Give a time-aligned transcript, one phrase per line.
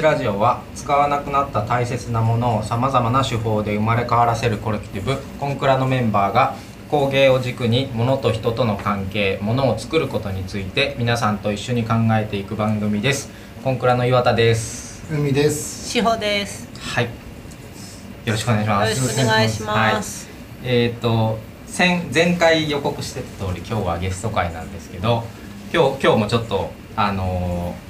[0.00, 6.54] しラジオは使わなくなった大切なものをさまざまな手法で生まれ変わらせるコレクティブコンクラのメンバーが
[6.90, 13.30] 工芸を軸に物と人との関係物を作ることについて皆さんと一緒に考えていく番組です
[13.62, 15.90] コンクラの岩田です海です。
[15.90, 16.68] 志保です。
[16.80, 17.10] はいよ
[18.26, 20.28] ろしくお願いしよろますしくお願いします。
[20.64, 21.38] えっ、と
[21.76, 25.24] 前前回予告してた通り今日はゲスト会なんですけど
[25.74, 27.89] 今日今日もちょっとあのー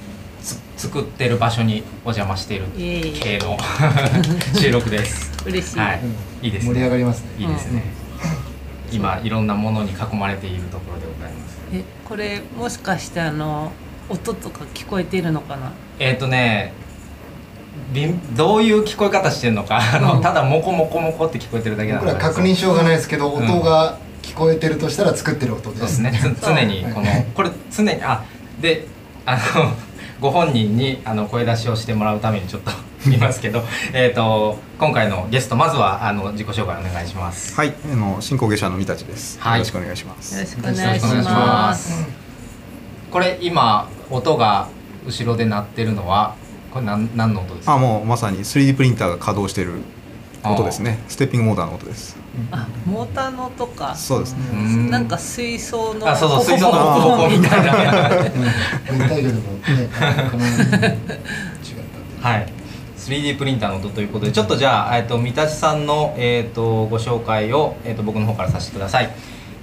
[0.81, 3.55] 作ってる場所にお邪魔している系の
[4.59, 5.31] 収録です。
[5.45, 5.79] 嬉しい。
[5.79, 6.01] はい、
[6.41, 6.73] いいですね。
[6.73, 7.27] 盛り上がりますね。
[7.37, 7.83] いいですね。
[8.91, 11.59] 今いろんなものに囲まれているところでございます。
[11.71, 13.71] え、これもしかしてあの
[14.09, 15.71] 音とか聞こえてるのかな？
[15.99, 16.73] えっ、とね。
[18.35, 25.95] どういう聞こえ方してるのか、あのうんただモコモコモコって聞こえてるだけなの僕ら確認しようがないですけど、うん音が聞こえてるとしたら作ってる音です。
[25.97, 26.35] そうですね。
[26.39, 28.23] つ常にこのこれ常にあ
[28.59, 28.87] で
[29.27, 29.73] あの
[30.21, 32.71] ご本人にあの声出しをしてもらうためにちょっと
[33.05, 37.55] 言いますけど、えっと今回のゲストまずはあの自己紹介お願いします。
[37.55, 39.39] はい、あの新工芸者の三立です。
[39.41, 40.35] はいよろしくお願いします。
[40.35, 41.33] よろしくお願いしま。
[41.33, 42.05] ます
[43.11, 44.67] これ今音が
[45.05, 46.35] 後ろで鳴ってるのは
[46.71, 47.73] これ何何の音ですか？
[47.73, 49.81] あ、もうまさに 3D プリンターが稼働している
[50.43, 50.99] 音ですね。
[51.07, 52.17] ステッピングモーターの音です。
[52.51, 53.95] あ、モーターの音か。
[53.95, 54.89] そうですね。
[54.89, 58.09] なんか水槽のあそうそう水槽のボコボコみたいな。
[58.09, 58.97] うん。
[58.97, 59.41] 言いたいけども。
[62.21, 62.47] はい。
[62.97, 69.09] 3D プリンターの音ということでちょっとじゃあ、えっと三立さんの、えっとご紹介を、えっと僕の方からさせてください、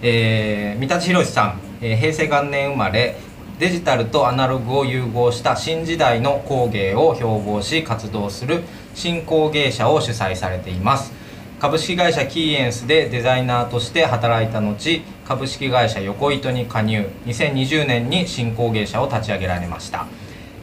[0.02, 3.16] えー、三立博さん、えー平成元年生まれ
[3.60, 8.62] デジタルとアナログを融合した新時代の工芸を標榜し活動する
[8.98, 11.12] 新工芸社を主催されています。
[11.60, 17.08] 株式会社キーエンスでデザイナーとして働いた後株式会社横糸に加入。
[17.26, 20.06] 2020年に新工芸社を立ち上げられました。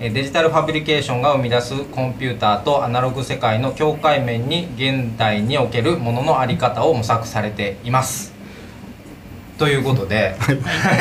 [0.02, 8.34] えーデジタルファブリケーションが生み出すコンピューターとアナログ世界の境界面に現代におけるものの在り方を模索されています。
[9.58, 10.58] ということで、はい。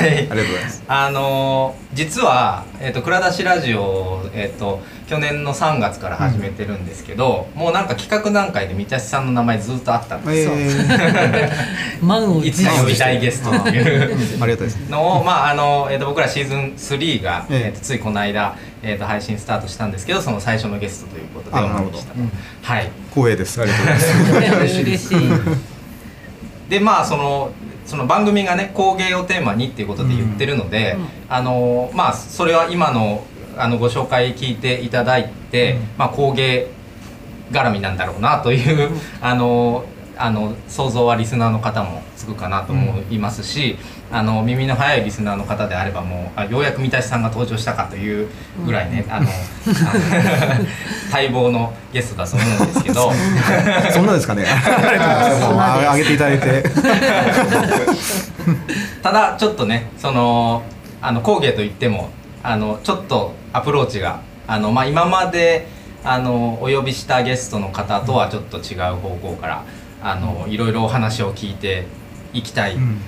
[0.08, 0.84] ありがとうございます。
[0.86, 11.52] あのー実は、えー、と蔵出しラジオ、えー、と去年の3月から始めてるんですけど、もうなんか企画段階で三橋さんの名前ずっとあったんですよ、え
[12.00, 14.16] 満をいつも呼びたいゲストっていう。
[14.88, 17.64] のを、まああのえー、と僕らシーズン3が、ええ。
[17.66, 22.14] えー、とついこの間、えー、と配信スタートしたんですけどその最初のゲストということであお招きした
[22.62, 23.60] はい光栄です。
[23.60, 23.82] ありがと。
[23.84, 23.86] う
[24.34, 24.50] ござい。
[24.50, 24.80] ます。
[24.80, 25.18] 嬉しい。
[26.70, 27.52] でまあその
[27.84, 31.06] その番組がね工芸をテーマにっていうことで言ってるので、うん。
[31.28, 33.22] あのまあそれは今の
[33.56, 36.68] あのご紹介聞いていただいて、まあ工芸
[37.50, 39.84] 絡みなんだろうなという、 あの
[40.16, 43.76] あの想像はリスナーの方もつくかなと思いますし、
[44.12, 48.28] あの耳の速いリスナーの方であればもうあようやく三橋さんが登場したかという
[48.64, 49.32] ぐらいね、あのあ
[50.58, 50.64] の
[51.12, 53.12] 待望のゲストだと思うんですけど。
[53.92, 54.44] そんなですかね。
[54.48, 56.62] あげていただいて。
[59.02, 60.62] ただちょっとねその
[61.02, 62.10] あの工芸といっても
[62.42, 64.20] あのちょっとアプローチが。
[64.46, 65.66] あの、まあ、今まで
[66.04, 69.64] あのお呼びしたゲストの方とはちょっと違う方向から
[70.02, 71.86] あのいろいろお話を聞いて
[72.34, 72.98] いきたいうん。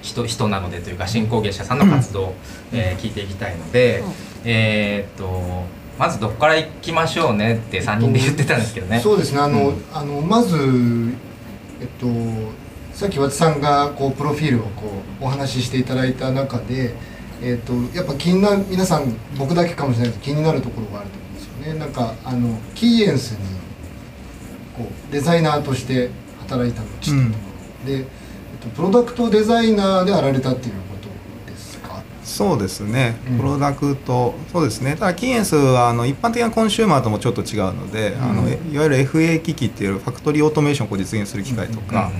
[0.00, 2.34] 人,、人なのでというか新工芸者さんの活動を、
[2.72, 4.12] えー聞いていきたいので、うん。
[4.46, 5.64] えーっと
[5.98, 9.00] まずどこから行きましょうねって3人で言ってたんですけどね。
[9.00, 9.40] そうですね。
[9.40, 9.84] あの、うん。
[9.92, 10.56] あのまず
[11.78, 12.06] えっと
[12.94, 16.94] さっき和田さんがこうプロフィールをこうお話ししていただいた中で、
[17.42, 21.78] えっとやっぱ気にな皆さん僕だけかもしれないけど気になるところがあると思うんですよね。
[21.78, 23.38] なんかあのキーエンスに
[24.76, 27.20] こうデザイナーとして働いた後ってとこ
[27.84, 28.04] ろで、えっ
[28.60, 30.89] とプロダクトデザイナーであられたっていう。
[32.30, 33.16] そうですね。
[33.30, 33.36] うん。
[33.38, 34.96] プロダクト、そうですね。
[34.96, 42.10] ただキーエンスはあの一般的なコンシューマーともちょっと違うので、あのうんいわゆる FA 機器っていうファクトリーオートメーションを実現する機械とか。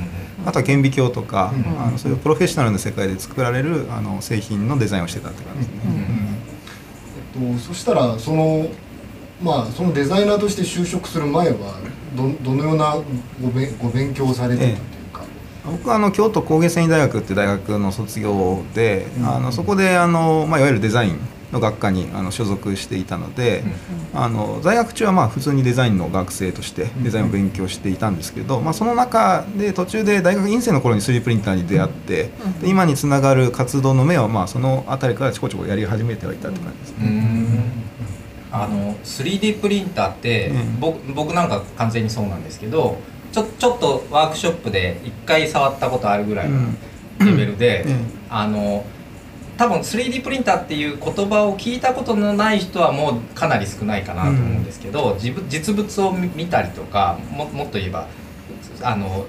[0.46, 1.80] あとは顕微鏡とか、うん。
[1.82, 6.06] あのそういうプロフェッショナルな世界で作られるあの製品のデザインをしてたって感じですね。
[7.36, 8.66] えっと、そしたらその
[9.42, 11.78] まあそのデザイナーとして就職する前は
[12.16, 12.96] どどのような
[13.42, 14.76] ご勉ご勉強をされてたという？
[14.76, 14.82] か、
[15.64, 19.28] 僕はあの京都工芸繊維大学っていう大学の卒業で、うん。
[19.28, 21.18] あのそこであの、まあ、いわゆるデザイン
[21.52, 23.64] の学科にあの所属していたので、
[24.14, 32.30] あの在学中はまあ普通にデザインの学生としてデザインを勉強していたんですけど、まあ、その中で途中で大学院生の頃に 3D プリンターに出会って、
[32.60, 37.10] で今につながる活動の目をまあその辺りからちょこちょこやり始めてはいたって感じですうね。
[37.10, 37.72] ん。
[38.52, 40.80] あの 3D プリンターって、うん。
[40.80, 42.96] 僕僕なんか完全にそうなんですけど
[43.32, 46.58] ちょちょっとワークショップで1回触ったことあるぐらいの
[47.20, 48.06] レベルで、うん。
[48.28, 48.84] あの
[49.56, 58.08] 多分 3D プリンターっていう言葉を聞いたことのない人はもうかなり少ないかなと思うんですけど、自分実物を見たりとかももっと言えば
[58.82, 59.26] あの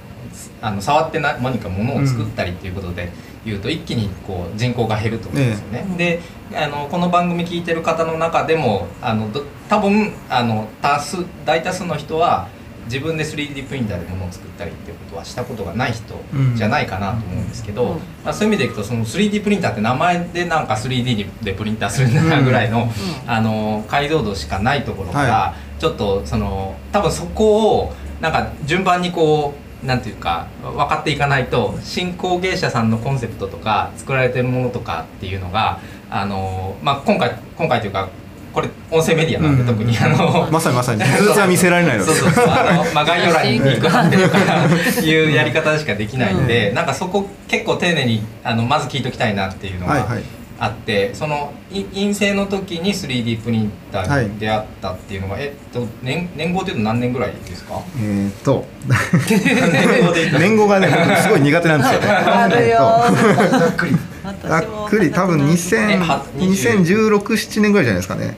[0.61, 3.11] あの触ってな何かものを作ったりっていうことで
[3.43, 5.85] 言うと、一気にこう人口が減ると思うんですよね。
[5.97, 6.21] で
[6.55, 12.47] あのこの番組聞いてる方の中でもあのど多分あの多数大多数の人は
[12.91, 16.13] 自分で 3D プリンターで物を作ったりっていうことはしたことがない人
[16.55, 17.99] じゃないかなと思うんですけど、うん。
[18.25, 22.91] まあ、そういう意味でいくとその 3D プリンターって名前でなんか 3D でプリンターするんだなぐらいの,、
[23.25, 35.79] あの解像度しかないところから、はちょっとその多分そこをなんか順番にこうなんていうか分かっていかないと新工芸者さんのコンセプトとか作られてるものとかっていうのが
[36.09, 38.09] あの、まあ、今回今回というか
[38.53, 39.97] これ音声メディアなんで、うん特に。
[39.97, 41.01] あの、まさにまさに。
[41.03, 42.45] 実物は見せられないのでそうそうそう。
[42.47, 50.23] あの、まあ、概要欄にリンク貼ってるからいうやり方しかできないんで、なんかそこ結構丁寧にあのまず聞いときたいなっていうのがはいはい。
[50.63, 57.81] あって、そのい陰性の時に 3D プリンターに出会ったっていうのが、えっと年年号でいうと何年ぐらいですか？
[57.97, 58.63] えーっと。
[60.39, 61.99] 年号がね僕すごい苦手なんですよ
[64.23, 68.37] ざっくり多分え2000は2016、7年ぐらいじゃないですかね。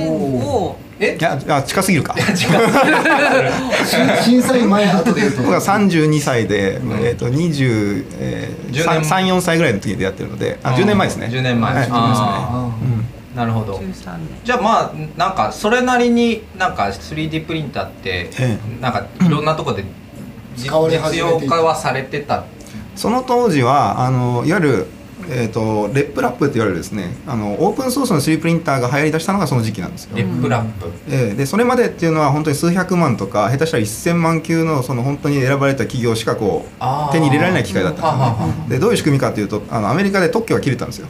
[0.00, 2.14] おえいやあ近すぎるか。
[4.22, 5.42] 審査員前後で言うと。
[5.42, 11.26] 僕は32歳で、えー、と20、えー、10年34歳ぐらいの時に出会ってるのであ10年前ですね。
[11.26, 12.26] 10年前、はい、10年前ですね。
[12.28, 13.36] あー。
[13.36, 13.74] なるほど。
[13.74, 13.94] 13年。
[14.44, 19.84] じゃあまあなんかそれなりになんか 3D プリンターってえなんかいろんなところで
[20.56, 20.70] 実
[21.18, 22.44] 用化はされてた？
[22.94, 24.86] その当時はあのいわゆる、
[25.28, 30.16] えー、とレップラップって言われるですねあのオープンソースの 3D プリンターが流行りだしたのがその時期なんですよ。
[30.16, 31.34] レップラップ、ええ。
[31.34, 38.66] でそれまでっていうのは本当に数百万とか下手したら1000万級のその本当に選ばれた企業しかこう手に入れられない機械だったんですね。
[38.68, 41.08] でどういう仕組みかというとあのアメリカで特許が切れたんですよ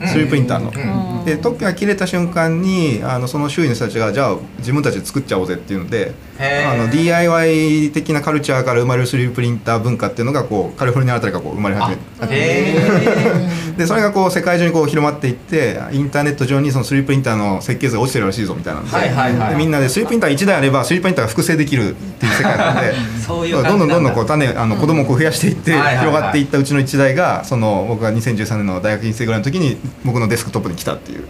[0.00, 0.70] 3D プリンターの。
[0.70, 1.18] うん。
[1.18, 1.24] うん。
[1.24, 12.34] で特許が切れた瞬間にあのその周囲の人たちがじゃあ自分たちで作っちゃおうぜっていうのであの DIY 的なカルチャーから生まれる 3D プリンター文化っていうのがこうカリフォルニアあたりからこう生まれ始めあて。
[12.34, 19.50] へでそれがこう世界中にこう広まっていってインターネット上にその 3D プリンターの設計図が落ちてるらしいぞみたいなんで,、はいはいはい。
[19.50, 22.94] でみんなで 3D プリンター1台あれば 3D プリンターが複製できるっていう世界なんで
[23.24, 31.26] そういう感じどんどんどんどんこう種あの子供をこう増やしていって、広がっていったうちの1台がその僕が2013年の大学院生ぐらいの時に僕のデスクトップに来たっていう。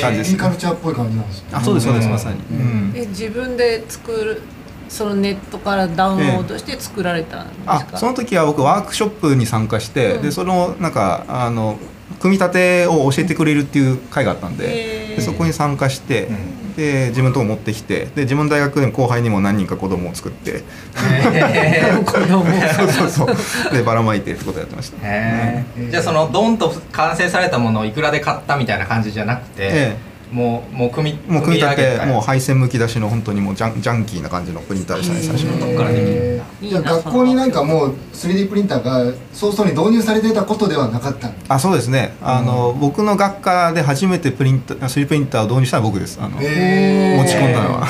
[0.00, 2.92] 感じですインカルチャーっぽい感じなんですよあそうですそうですまさに、うん。
[2.94, 4.42] え自分で作る
[4.88, 10.22] そのネットからダウンロードして作られたんですか、あその時は僕ワークショップに参加して、うん。
[10.22, 11.78] でそのなんかあの
[12.18, 15.16] 組み立てを教えてくれるっていう会があったんでへー。
[15.16, 16.28] でそこに参加して、
[16.76, 20.62] で自分のとこ持ってきてで自分の大学でも後輩にも何人か子供を作って
[20.96, 22.04] へー。
[22.04, 23.34] 子供そうそう。
[23.34, 25.90] そうでばらまいてってことやってました、へー。
[25.90, 29.96] じゃあそのドンと完成されたものをいくらで買ったみたいな感じじゃなくて、え
[30.32, 35.58] もうもう組みえもう組み立てもう配線むき出しの本当にもうジャンジャンキーな感じのプリンターでしたね最初の。
[35.60, 42.14] どこからできるえーじゃ学校になんかもう 3D プリンターが早々に導入されていたことではなかったあそうですね。
[42.22, 46.18] あの、僕の学科で初めてプリンタ 3D プリンターを導入したのは僕です。
[46.20, 47.86] あの、持ち込んだのは。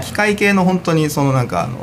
[0.04, 1.76] 機械系の本当にそのなんかあの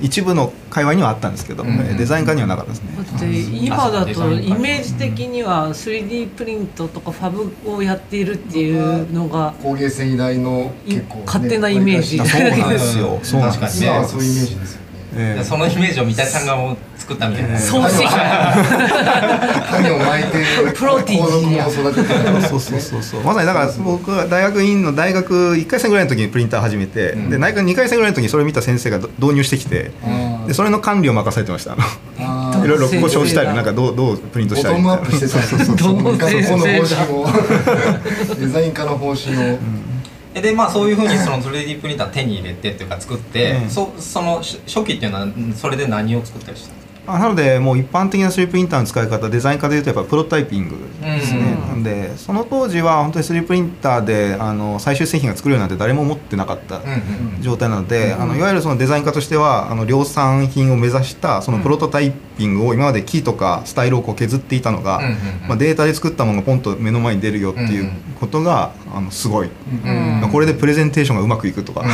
[0.00, 3.26] 一部の界隈にはあったんですけど、うんえーデザイン科にはなかったですね、だって
[3.64, 12.20] 今だとイメージ的には 3D プリントとかファブをやっているっていうのが工芸繊維大の結構、ね、勝手なイメージ。
[12.20, 13.14] あそうなんですよ。
[13.14, 13.92] うんそうなんですよ。
[13.92, 14.86] 確かにね今はそういうイメージですよね。
[15.14, 15.38] えー。
[15.38, 16.76] でそのイメージを三谷さんがもう
[17.06, 18.18] 作ったみたいな、創始者
[19.70, 20.44] 種をまいて
[20.74, 23.22] プロティ後ジーや続も育ててたそうそうそうそう。
[23.22, 27.30] まさにだから僕は大学院の大学1回生ぐらいの時にプリンター始めて、うん。
[27.30, 29.92] で大学2回生ぐらいの時にそれを見た先生がど導入してきて
[30.48, 31.76] でそれの管理を任されてました。
[32.64, 34.82] いろいろ故障したりなんかどうどうプリントボしたり。
[34.82, 37.28] みたいなトムアップしてたそ うそうどの方針を
[38.40, 39.58] デザイン科の方針を、
[40.34, 43.70] えでまあそういうふうにその 3D プリンター手に入れてっていうか作って、うん。
[43.70, 46.75] そその初初期っていうのはんそれで何を作ったりした
[47.06, 51.68] あなのでもう一般的な 3D プリンターの使い方デザイン科でいうとやっぱプロトタイピングですね、うん。
[51.68, 65.16] なんでその当時は本当に 3D プリンターであの最終製品が作れるなんて誰も思ってなかったうんうん状態なので、あのいわゆるそのデザイン科としてはあの量産品を目指したそのプロトタイピングを今までキーとかスタイルをこう削っていたのが、うんうんうん。
[65.48, 69.48] まあ、データで作ったものがポンと目の前に出るよっていうことが、あのすごい、
[69.84, 70.28] うん。
[70.30, 71.84] これでプレゼンテーションがうまくいくとか、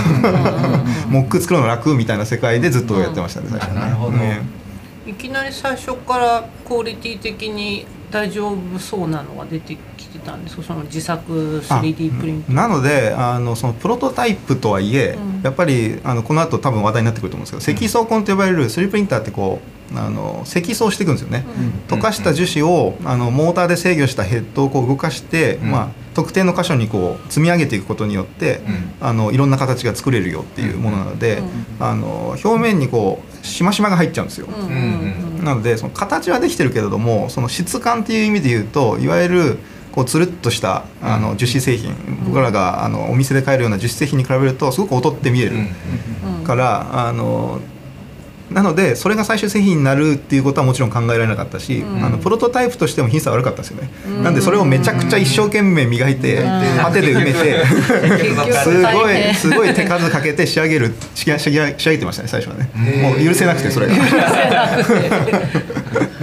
[1.09, 3.81] モック作るの楽みたいな世界でずっとやってましたね、最初ね。
[3.81, 4.13] なるほど。
[4.13, 4.62] ね
[5.07, 10.63] いきなり最初からクオリティ的に大丈夫そうなのが出てきてたんですか？
[10.63, 15.43] その自作 3D プリントなのであのそのプロトタイプとはいえ、うん。
[15.43, 19.61] やっぱりあのこの後多分話題になってくると思うんですけど、積層痕と呼ばれる 3D プリンターってこ
[19.95, 21.45] うあの積層していくんですよね、
[21.89, 21.99] うん。
[21.99, 25.71] 溶かした樹脂をあのモーターで制御したヘッドをこう動かして、うん。
[25.71, 28.95] まあ、特定の箇所にこう積み上げていくことによって、うん。
[29.01, 31.67] あのいろんな形が作れるよっていうものなので、うん。
[31.81, 34.47] あの表面にこうしましまが入っちゃうんですよ。
[34.47, 34.55] うん。
[34.55, 34.73] うん
[35.37, 39.59] うんなのでその形はできてるけれどもその質感っていう意味で言うといわゆる
[39.91, 41.95] こうつるっとしたあの樹脂製品、
[42.25, 46.45] 僕らがあのお店で買えるような樹脂製品に比べるとすごく劣って見えるうん。
[46.45, 47.61] から、あの
[48.53, 52.05] なのでそれが最終製品になるっていうことはもちろん考えられなかったし、うん。
[52.05, 54.23] あのプロトタイプとしても品質は悪かったんですよね、うん。
[54.25, 56.45] なんでそれをめちゃくちゃ一生懸命磨いて、うん。
[56.83, 57.65] パテで埋めて
[58.65, 62.71] すごいすごい手数かけて仕上げる仕上げ仕上げてましたね最初はね、
[63.03, 63.95] もう許せなくてそれが。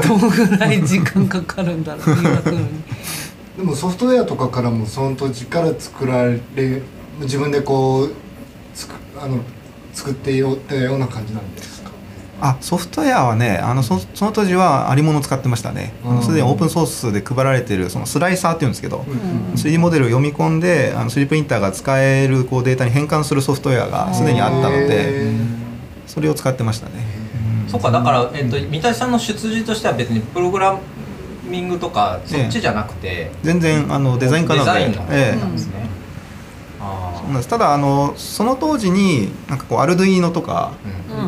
[0.08, 2.16] どのぐらい時間かかるんだろう
[3.58, 6.40] でもソフトウェアとかからもその当時から作られ
[7.22, 8.12] 自分でこう
[8.74, 9.40] つくあの
[9.94, 11.79] 作ってよったような感じなんですか？
[12.42, 15.94] あソフトウェアはねあのそその当時はありものを使ってましたね。
[16.22, 19.54] すでにオープンソースで配られてるそのスライサーっていうんですけど、ん。
[19.56, 25.34] 3D モデルを読み込んであの 3D プリンターが使えるこうデータに変換するソフトウェアがすでにあったのでへ
[26.08, 27.20] それを使ってましたね。
[27.68, 30.80] そっかだから、えっと、三谷さんの出自としては別にプログラ
[31.44, 34.80] ミングとかそっちじゃなくて、全然あのデザイン科なので。
[34.80, 35.40] デザインの方ええ。
[35.40, 35.99] なんですね、あそうなんです
[37.48, 40.74] ただあのその当時になんかこうアルドゥイーノとか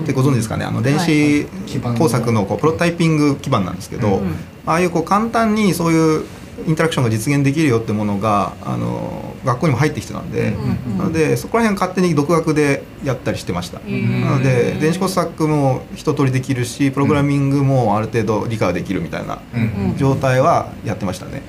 [0.02, 0.66] ってご存知ですかね。
[0.66, 4.36] あの電子基板工作のこうプロトタイピング基盤なんですけど、うん。
[4.66, 6.26] ああいうこう簡単にそういう
[6.68, 21.42] インタラクションが実現できるよってものがあの学校にも入ってきてたんで、うんなのでそこら辺勝手に独学でやったりしてました、んなので電子工作も一通りできるしプログラミングもある程度理解はできるみたいなうん状態はやってましたね、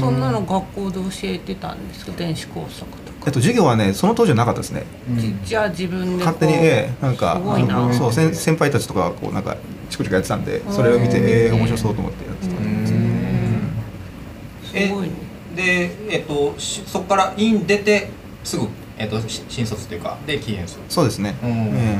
[0.00, 2.12] そんなの学校で教えてたんですか？
[2.16, 2.84] 電子工作
[3.28, 4.84] えっと、授業はねその当時はなかったですね。
[5.18, 7.76] じじゃあ自分で勝手にええなんかすごいな。
[7.76, 9.58] あのそう先先輩たちとかがこうなんか
[9.90, 11.52] チクチクやってたんでそれを見てうんええ。
[11.52, 12.54] 面白そうと思ってやってた、
[14.66, 15.12] すごいね
[15.54, 18.08] で、えっと、しそこから院出て
[18.44, 18.66] すぐ、
[18.96, 21.50] えっと、し新卒というかでキーエンスそうですね、うん。
[21.50, 21.98] え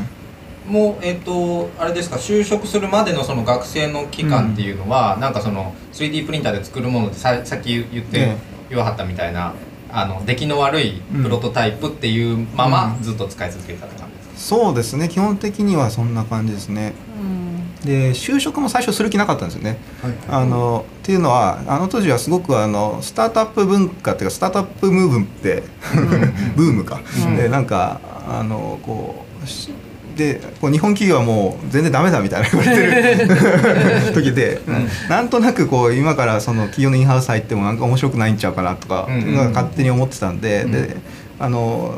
[0.66, 8.58] もうえっとあれですか就職するまでのその学生の期間っていうのは、なんかその 3D プリンターで作るものでささっき言って、ええ。
[8.68, 9.54] 言わはったみたいな
[9.90, 16.94] あの出来の悪いプロトタイプっていうままずっと使い続けてたって感じですか、そうですね基本的にはそんな感じですね。
[17.20, 17.74] うん。
[17.84, 19.78] で就職も最初する気なかったんですよね。
[20.02, 20.12] はい。
[20.28, 25.62] あのっていうのはあの当時はすごくあのスタートアップ文化っていうかスタートアップムーブって
[26.56, 27.36] ブームか、うん。
[27.36, 29.70] でなんかあのこうし
[30.18, 34.60] でこう日本企業はもう全然ダメだみたいな言われてる 時で、
[35.08, 39.08] なんとなくこう今からその企業のインハウス入ってもなんか面白くないんちゃうかなとか、
[39.54, 40.96] 勝手に思ってたんで,、で
[41.38, 41.94] あの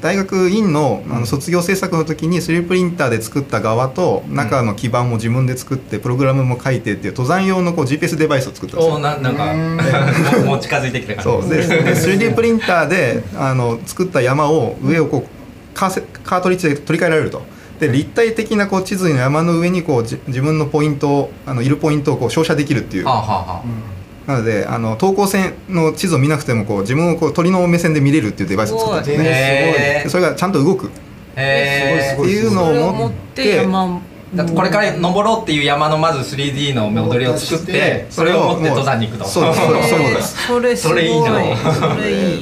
[0.00, 8.94] 大学院のあの卒業制作の時に 3D プリンターで作った側と中の基板も自分で作ってプログラムも書いてっていう登山用のこう GPS デバイスを作ったんですよ。
[8.94, 10.46] おななんかうん。
[10.46, 11.46] もう近づいてきた感じ。
[11.46, 11.48] そう。
[11.48, 15.40] で で 3D プリンターであの作った山を上をこう
[15.74, 17.42] カーセカートリッジで取り替えられると
[17.80, 23.06] で立体的なこう地図の山の上にこうじ自分のポイントをあのいるポイントをこう照射できるっていう。
[23.06, 23.90] はあはあはあ。
[24.26, 29.28] なのであの等高線の地図を見なくてもこう自分をこう鳥の目線で見れるっていうデバイスを作ったんですよね
[30.00, 30.86] へでそれがちゃんと動く。
[30.86, 30.90] っ
[31.36, 33.66] えすごいていうのをを持って
[34.34, 39.24] だってこれから登ろうっていう山のまず 3D の踊りを作ってそれを持って登山に行くと。
[39.24, 41.32] そうですそうですそれいそれいいな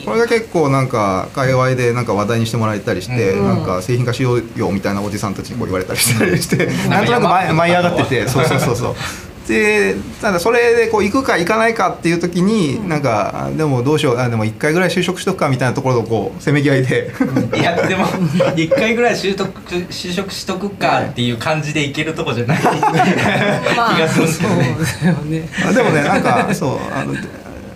[0.05, 8.95] これが結構なんか界隈でなんか話題にしてもらえたりして、うんなんか製品化しようよみたいなおじさんたちにこう言われたりしたりして、んなんとなく舞い上がっててそうそうそうそう
[9.49, 17.11] でただそれでこう行くか行かないかっていう時に、なんかあでもどうしようあでも一回ぐらい就職しとくかみたいなところとこうせめぎ合いで。
[17.57, 18.05] いやでも
[18.55, 22.59] 一回ぐらい就職就職しとくかっていう感じでいけるとこじゃない。
[22.59, 22.65] 気
[23.77, 24.69] まあがするんですけどね。
[24.75, 25.49] そうですよね。
[25.67, 27.21] あでもねなんかそうあのデ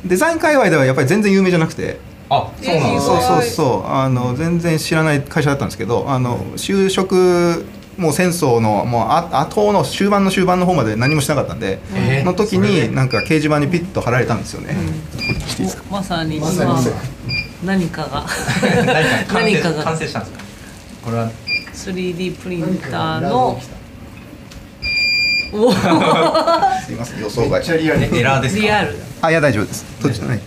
[0.05, 1.99] デザイン界隈ではやっぱり全然有名じゃなくて。
[2.29, 3.91] あそうなんですそうかそうそう。
[3.91, 7.65] あの全然知らない会社だったんですけどあの就職
[7.99, 14.75] もう戦争のもうあ後の終盤の終盤の方まで何もしなかったんで、えーの時になんか掲示板にピッと貼られたんですよね、
[15.91, 16.81] おまさにまさに今
[17.65, 18.27] 何かが。
[19.33, 19.85] 何かが。
[19.85, 20.45] 完成したんですか？
[21.05, 21.31] これは
[21.75, 23.61] ？3D プリンターの。
[25.55, 27.51] お すいません予想外。
[27.51, 28.03] めっちゃリアル。
[28.03, 29.85] えエラーですかリアルあいや大丈夫です。
[30.01, 30.41] 途中はい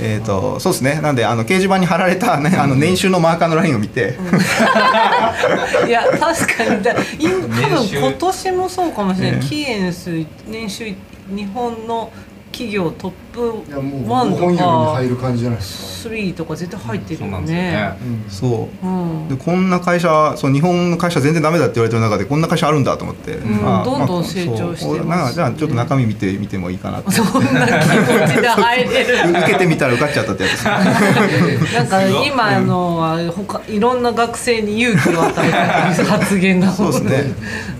[0.00, 1.00] えー、とそうですね。
[1.00, 4.16] なんであの掲示板に貼られた、ね、あの年収のマーカーのラインを見て、
[5.86, 6.82] いや確かに。
[6.82, 10.10] だ今多分今年もそうかもしれない、ええキーエンス
[10.46, 10.84] 年収
[11.28, 12.10] 日本の
[12.52, 16.14] 企業トップいやもう1本とか入る感じじゃないですか。
[16.14, 17.72] 3とか絶対入ってるよそうなんですよね。
[17.72, 17.98] ね。
[18.02, 18.30] うん。
[18.30, 18.86] そう。
[18.86, 18.90] う
[19.24, 19.28] ん。
[19.28, 23.80] でこんな会社そう日本の会社全然ダメだって言われてる中でこんな会社あるんだと思って、うん。
[23.80, 24.82] あどんどん成長してます。
[24.82, 25.06] そう。
[25.06, 27.12] なんかじゃあちょっと中身見てみてもいいかなって。
[27.12, 29.30] そんな気持ちで入れる。
[29.30, 30.64] 受けてみたら受かっちゃったってやつ
[31.74, 37.34] なんか今のは他いろんな学生に勇気を与えた発言だもんそうですね、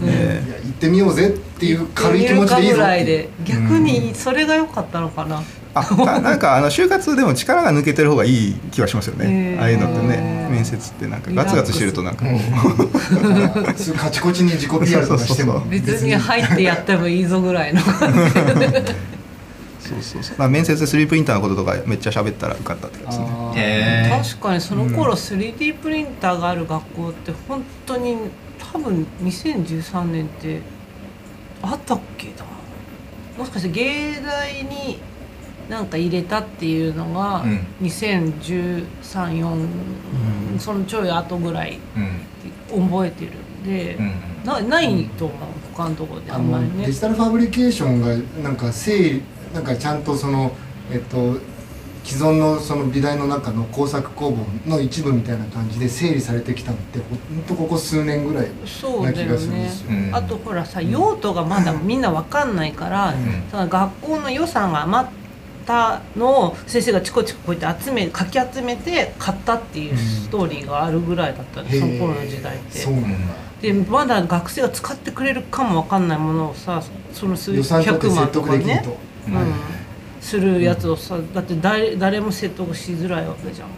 [0.04, 3.28] えいや行ってみようぜっていう軽い気持ちでいいぞぐらいっていうで。
[3.44, 5.40] 逆にそれが良かったのかな。
[5.40, 9.60] ーあたなんかあの就活でも力が抜けてる方がいい気はしますよね、へー。
[9.60, 12.24] ああいうのってね面接ってなんかガツガツしてるとなんか。
[12.24, 17.80] こうカチコチに自己 PR とかしても別に入ってやってもいいぞぐらいの。
[19.80, 20.48] そうそうそう。
[20.48, 24.22] 面接で 3D プリンターのこととかめっちゃ喋ったら受かったって感じですね。
[24.24, 28.16] 確かにその頃 3D プリンターがある学校って本当に
[28.72, 30.60] 多分2013年って
[31.62, 32.44] あったっけな。
[33.38, 34.98] もしかして芸大に
[35.68, 37.66] なんか入れたっていうのがうん。
[37.82, 39.44] 201314、
[40.52, 40.58] うん。
[40.58, 42.88] そのちょい後ぐらいうん。
[42.88, 44.12] 覚えてるんで、うん。
[44.44, 45.38] なないと思う。
[45.74, 46.70] 他のところでああんまりね。
[46.78, 48.08] のデジタルファブリケーションが
[48.42, 49.22] なんか整理
[49.54, 50.52] なんかちゃんとその
[50.92, 51.36] えっと
[52.04, 59.90] 既存のその美大の中の工作工房の一部みたいな感じで整理されてきたのってほんとここ数年ぐらいな気がするんねですよ。
[59.90, 60.14] うん。
[60.14, 63.14] あとほらさ用途がまだみんなわかんないから、ん。
[63.50, 65.10] その学校の予算が余っ
[65.66, 72.78] たのを先生がチコチコこうやって集めかき集めて買ったっていうストーリーがあるぐらいだったんで、その頃の時代って。
[72.78, 73.34] そうなんだ。
[73.60, 78.42] でまだ学生が使ってくれるかもわかんないものをさその数予算取って百万説と。
[78.42, 78.84] かね。
[79.28, 79.34] うん。
[79.34, 79.79] はい
[80.20, 83.68] するやつをさだって誰誰も説得しづらいわけじゃん。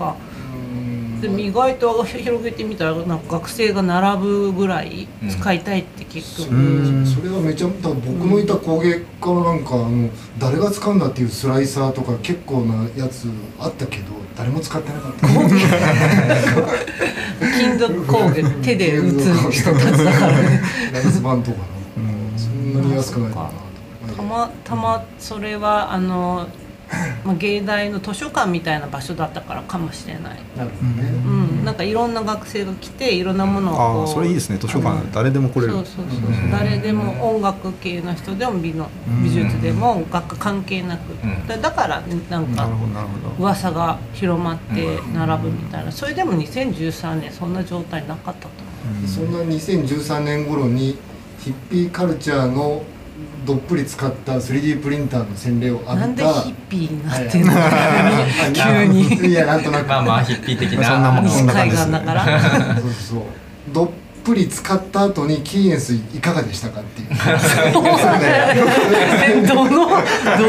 [0.00, 0.16] か。
[0.54, 1.20] うん。
[1.20, 7.06] でも意外と広げてみたらなんか学生が並ぶぐらい使いたいって結局、うん。
[7.06, 13.28] それはめちゃだから僕のいた工芸家のなんかあの誰が使うんだっていうスライサーとか結構なやつ
[13.58, 15.28] あったけど誰も使ってなかった。
[17.40, 20.62] 金属工芸手で打つ人たちだからね。
[20.92, 21.64] ライス版とかな
[21.98, 22.00] う
[22.34, 22.38] ん。
[22.38, 23.69] そんなに安くないかな
[24.30, 26.46] またまそれはあの、
[27.24, 30.22] まあ、芸大の図書館みたいな場所だったからかもしれない、
[30.56, 31.10] なるほどね。
[31.24, 34.58] うん、なんかいろんな学生が来ていろんなものをこうああそれいいですね。
[34.58, 35.72] 図書館誰でも来れる。
[35.72, 36.50] そうそうそうそう。
[36.52, 39.24] 誰でも音楽系の人でも美のうん。
[39.24, 41.46] 美術でも学科関係なく、ん。
[41.48, 42.68] だだからなんか
[43.38, 45.90] 噂が広まって並ぶみたいな。
[45.90, 48.48] それでも2013年そんな状態なかったと
[48.84, 49.08] 思う。
[49.08, 50.98] そんな2013年頃に
[51.40, 52.82] ヒッピーカルチャーの
[53.46, 55.94] どっぷり使った 3D プリンターの洗礼を浴びた。
[55.96, 57.52] なんでヒッピーになってんの？
[58.52, 59.30] 急に。
[59.30, 59.88] いやなんとなく。
[59.88, 60.84] まあまあヒッピー的な。
[60.84, 62.00] そんなもん西海岸だ。
[62.00, 63.22] からそうそう。
[63.72, 63.88] どっ
[64.24, 67.08] ぷり使った後にキーエンスいかがでしたかっていう。
[69.46, 69.96] どのど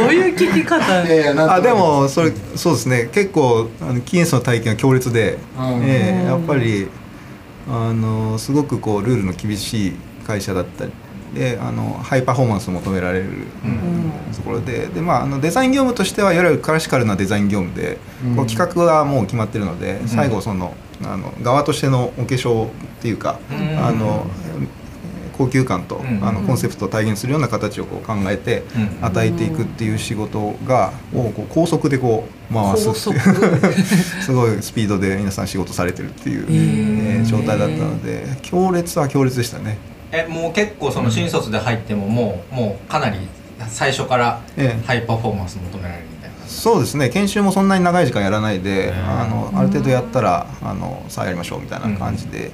[0.10, 1.06] ういう聞き方？
[1.06, 3.10] いやいやなんあでもそれそうですね。
[3.14, 5.82] 結構あのキーエンスの体験が強烈で、うん。
[5.84, 6.90] ええやっぱり
[7.70, 9.94] あのすごくこうルールの厳しい
[10.28, 10.92] 会社だったり
[11.34, 13.30] であのハイパフォーマンスを求められる
[14.36, 18.36] ところでで、まあ、あのデザイン業務としてはいわゆるクラシカルなデザイン業務で、うん。
[18.36, 22.70] こう企画はもう決まってるので最後そのあの側としてのお化粧っ
[23.02, 23.86] ていうか、うん。
[23.86, 24.28] あの
[25.38, 26.20] 高級感と、うん。
[26.22, 29.06] あのコンセプトを体現するような形をこう考えてうん。
[29.06, 33.74] 与えていくっていう仕事がをこう高速でこう回すっていう
[34.22, 39.78] すごいスピードで皆さん仕事されてるっていう、えー状態だったので強烈は強烈でしたね。
[40.12, 43.18] えもう結構その新卒で入ってももうもうかなり
[43.70, 44.86] 最初からええ。
[44.86, 46.36] ハイパフォーマンス求められるみたいな。
[46.48, 47.10] そうですね。
[47.10, 52.52] 研修もそんなに長い時間やらないで、あのある程度やったらあのさあやりましょうみたいな感じで、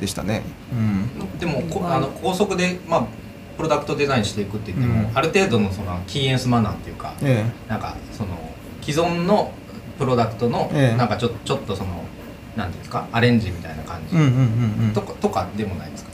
[0.00, 0.42] でしたね。
[0.72, 1.38] うん。
[1.38, 3.04] でもこあの高速でまあ
[3.56, 5.16] プロダクトデザインしていくって言っても、うん。
[5.16, 8.36] ある程度のそのキーエンスマナーっていうか、えなんかその
[8.82, 9.52] 既存の
[9.98, 10.96] プロダクトのええ。
[10.96, 11.90] なんかちょちょっとその
[12.56, 14.36] なんていうんですかアレンジみたいな感じ、えうんうんう
[14.82, 14.92] んうん。
[14.94, 16.09] とかとかでもないですか？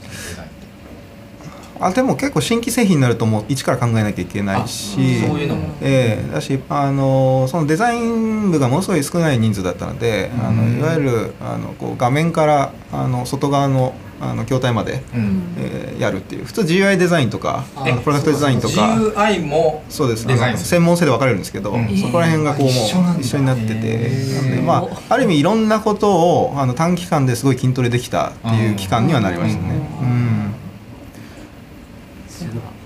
[1.81, 5.69] あでも結構新規製品になるともう一から考えなきゃいけないしあそういうのも。
[5.81, 15.55] ええだしあのそのデザイン部がものすごい少ない人数だったので、あのいわゆるあのこう画面からあの外側のあの筐体まで、うん。
[15.57, 20.27] えーやるっていう普通 GUI デザインとかああのプロダクトデザインとか GUI もそうです。
[20.27, 21.97] 専門性で分かれるんですけど、うん。
[21.97, 22.73] そこら辺がこうもう
[23.15, 26.11] あ一緒になっててへーなんでまあある意味いろんなこと
[26.43, 29.69] をあの短期間ですごい筋トレできたっていう期間にはなりましたね。
[30.01, 30.36] うん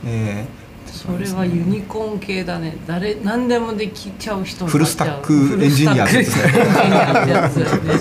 [0.05, 0.45] え
[0.85, 2.77] それはユニコーン系だね。
[2.85, 6.49] 誰何でもできちゃう人フルスタックエンジニアですね。
[6.49, 7.93] フルスタックエンジニアってやつだよね。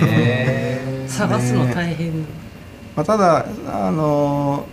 [0.00, 2.20] へ探すの大変、
[2.96, 4.66] まあ、ただあの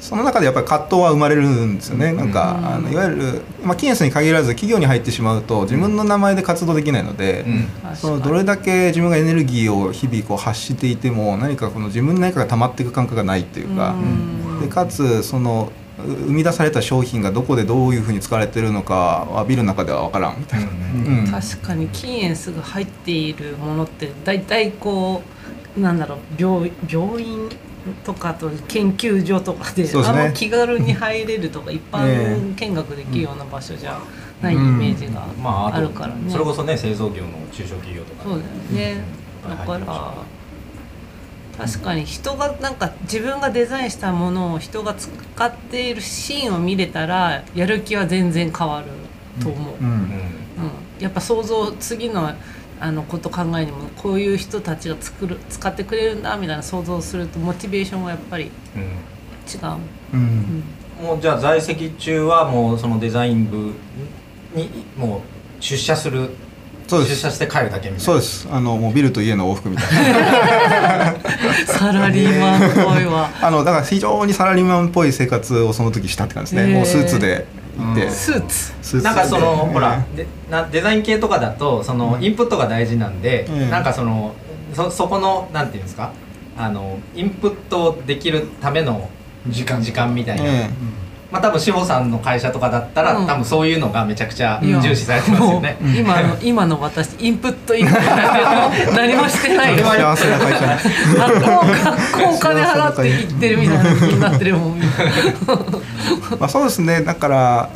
[0.00, 2.66] その中でやっぱり葛藤は生まれるんですよね、なんか、うん。
[2.66, 7.96] あのいわゆる、まあ、キーエンスに限らず企業に入ってしまうと自分の名前で活動できないので、うん。
[7.96, 14.60] そのどれだけ自分がエネルギーを日々こう発していても何かこの自分に何かが溜まっていく感覚がないっていうか、うん。
[14.60, 20.66] でかつそのう生み出された商品がどこでどういうふうに使われてるのかはビルの中では分からんみたいな。
[20.66, 20.70] う
[21.22, 21.30] ん。
[21.30, 25.22] 確かにキーエンスが入っているものって大体こ
[25.76, 27.48] うなんだろう病病院
[28.04, 30.20] とかと研究所とかでそうですね。
[30.20, 33.98] あんま気軽に入れるとか一般見学できるような場所じゃ
[34.42, 36.30] ないイメージがまあるからね。
[36.30, 38.50] それこそね製造業の中小企業とかそうだよ
[38.94, 39.04] ね、
[39.44, 39.50] うん。
[39.50, 40.14] だから
[41.58, 42.04] 確かに。
[42.04, 45.10] 人がなんか自分がデザインしたものを人が使
[45.46, 48.86] っているシーンを見れたらやる気は全然変わる
[49.42, 49.90] と思う、ううん。
[49.90, 49.96] うん。
[49.96, 50.10] ん
[51.00, 52.32] やっぱ想像次の
[52.78, 58.50] あのこと考えにもこういう人たちが作る使ってくれるんだみたいな想像するとモチベーションがやっぱり違う、
[60.12, 60.20] うん。
[61.00, 61.06] うん。
[61.06, 63.72] もうじゃあ在籍中はもうそのデザイン部
[64.54, 66.30] にもう出社する
[66.88, 68.48] 出社して帰るだけみたいなそうです。
[68.50, 71.14] あのもうビルと家の往復みたいな。
[71.66, 73.30] サラリーマンっぽいわ。
[73.42, 77.46] あのだから非常にサラリーマンっぽい生活をその時したって感じですね、もうスーツで
[77.78, 78.10] 行って、うん。
[78.12, 78.56] スーツ。
[78.56, 79.02] スーツで。
[79.02, 83.70] なんかその、えーほらでなデザイン系とかだとそのインプットが大事なんで、うん。
[83.70, 84.34] なんかその
[84.74, 86.10] そそこのなんていうんですか？
[86.58, 89.08] あのインプットできるための
[89.48, 90.70] 時間時間みたいな、え
[91.36, 95.76] まあ多分志保さんの会社とかだったら、うん多分そういうのがめちゃくちゃ重視されてますよね。
[95.98, 104.80] 今の 今の私インプットインプット何もしてない 幸せな会社に学校学校お金払って行ってるみたいな気になってるもん
[106.38, 107.02] まあそうですね。
[107.02, 107.68] だから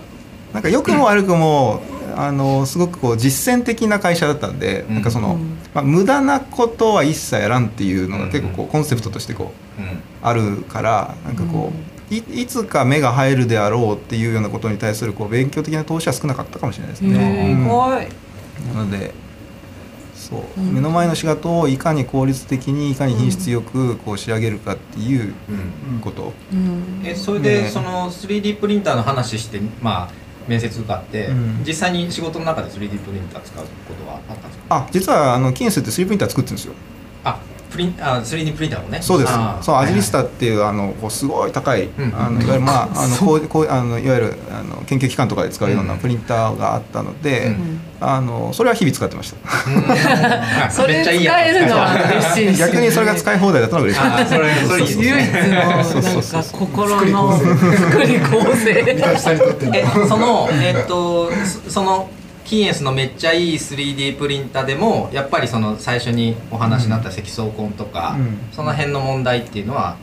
[0.55, 1.83] なんか良くも悪くも
[2.17, 4.95] あのすごくこう実践的な会社だったんで、うん。
[4.97, 5.59] なんかその、うん。
[5.73, 10.03] まあ、無駄なことは一切やらんっていうのが結構こううコンセプトとしてこううん。
[10.23, 17.49] あるからなんかこう、いいつか目が入るであろうっていうようなことに対するこう勉強的な投資は少なかったかもしれないですね。
[17.49, 17.67] へうん。
[17.67, 18.09] ー怖い。
[18.75, 19.15] なので
[20.15, 20.75] そう、うん。
[20.75, 25.35] 目の前の仕事をいかに効率的にいかに品質よくこう仕上げるかっていう
[25.93, 26.01] うん。
[26.01, 27.01] こと、うん。
[27.05, 27.69] えそれで、ね。
[27.69, 30.11] その 3D プリンターの話してまあ
[30.49, 31.65] 面接受かって、うん。
[31.65, 34.65] 実際に仕事の中で 3D プリンター使うことはあったんですか？
[34.77, 36.75] あ実はあのキンスって 3D プリンター作ってるんですよ。
[37.25, 37.39] あ
[37.71, 39.01] プリンあ 3D プリンターもね。
[39.01, 39.33] そうです。
[39.63, 41.91] そうアジリスはいタっていうあのこうすごい高い、ん。
[42.15, 45.99] あのいわゆるまあ あのこうこうあのいわゆるあの研究機関とかで使うようなうん。
[46.01, 47.81] プリンターがあったので、うん。
[48.01, 49.37] あのそれは日々使ってました。
[49.71, 50.71] うん。
[50.71, 52.67] それめっちゃいいやつ使えるのは嬉しいですね。
[52.67, 58.31] 逆にそれが使い放題だったのが嬉しいそれ唯一のなんか心の福利厚
[58.65, 61.31] 生三橋さんにとってのえそのえっと
[61.67, 62.11] そその
[62.51, 68.39] キーエンスのめっちゃいい 3D プリンターでもやっぱりその最初にお話になった積層根とか、うん。
[68.51, 69.97] その辺の問題っていうのは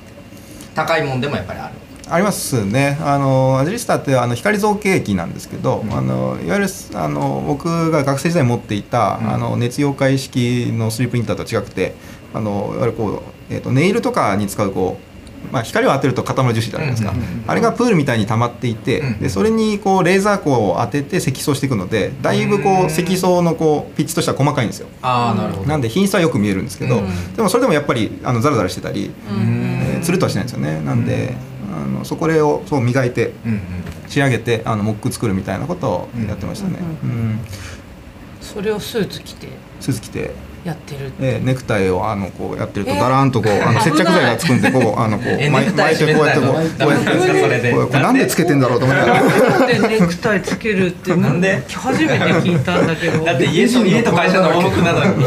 [0.73, 1.75] 高いもんでもやっぱりある。
[2.10, 2.97] ありますね。
[3.01, 5.93] あのアジリスタってあの光造形機なんですけど、うん。
[5.93, 9.29] あのいわゆるあの僕が学生時代に持っていた、うん。
[9.29, 11.95] あの熱溶解式の 3D プリンターとは違くて
[12.33, 13.10] あのいわゆるこ
[13.49, 15.16] う、えー、とネイルとかに使うこう、
[15.52, 24.88] まあ、光を当てると固まる樹脂ってあるじゃないですか、あれがプールみたいに溜まっていて、うんでそれにこうレーザー光を当てて積層していくのでだいぶこう積層のこうピッチとしては細かいんですよ。
[25.02, 25.69] ああなるほど。
[25.69, 29.82] なんで品質はよく見えるんですけど、うんでもそれでもやっぱりあのザラザラしてたり、うん。
[29.82, 30.80] えーつるっとはしないんですよね。
[30.82, 31.34] なんで、
[31.73, 33.34] あのそこをそう磨いて
[34.08, 37.39] 仕上げてあのモック作るみたいなことをやってましたね、ううんん。
[38.39, 39.47] それをスーツ着て？
[39.80, 40.36] スーツ着て、
[40.67, 41.12] やってる。
[41.21, 53.23] えーネクタイをあのこうやってるとえーだらんとこう あの接着剤がつくんでこうあのこうえ巻いてこうやってこうこうやってこうこれなんでつけてんだろうと思いながらなんでネクタイつけるってなんで初めて聞いたんだけど。
[53.23, 55.25] だって家と家と会社の往復なのに。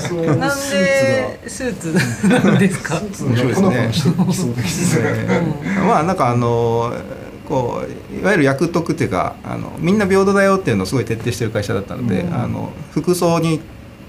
[0.00, 0.26] そう。
[0.36, 2.96] なんでスーツなんですか？
[3.12, 5.04] ツがスーツが粉々してきそうですね。
[5.04, 5.40] え
[5.80, 6.92] ーまあなんかあの
[7.48, 7.82] こ
[8.14, 12.34] ういわゆる役得っていうかあのみんな平等だよっていうのをすごい徹底してる会社だったので、うん。
[12.34, 13.60] あの服装に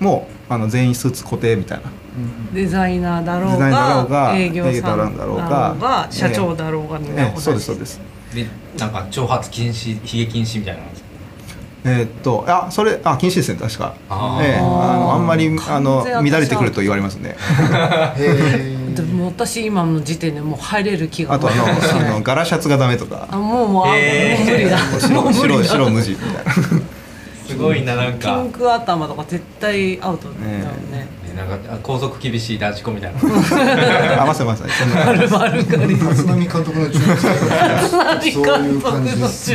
[0.04, 1.86] もあの全員スーツ固定みたいな。
[2.54, 8.00] デザイナーだろうがが営業さんだろうだろうがが社長だろうがみんなええ同じそうですそうです。
[8.36, 8.46] で
[8.78, 10.82] なんか長髪禁止ひげ禁止みたいな
[11.86, 13.96] えーっとあそれあ禁止ですね確か。
[14.10, 14.46] あー。
[14.46, 17.36] ええあのあんまりあの乱れてくると言われますね。
[18.18, 23.28] へでも私今の時点でもう入れる気があとあのあの柄シャツがダメとか。
[23.32, 24.40] あもうもうあへー。
[24.40, 24.78] もう無理だ。
[25.22, 25.70] もう白無理だ。
[25.70, 26.44] 白白無地みたいな
[27.48, 30.60] すごいななんピかンク頭とか絶対アウトだよね。
[30.92, 33.20] ねなんかあ校則厳しいラジコみたいな。
[34.22, 35.94] あまさまさそんな丸々がり。
[35.94, 37.00] え立浪監督の中
[38.20, 39.52] 日そういう感じです。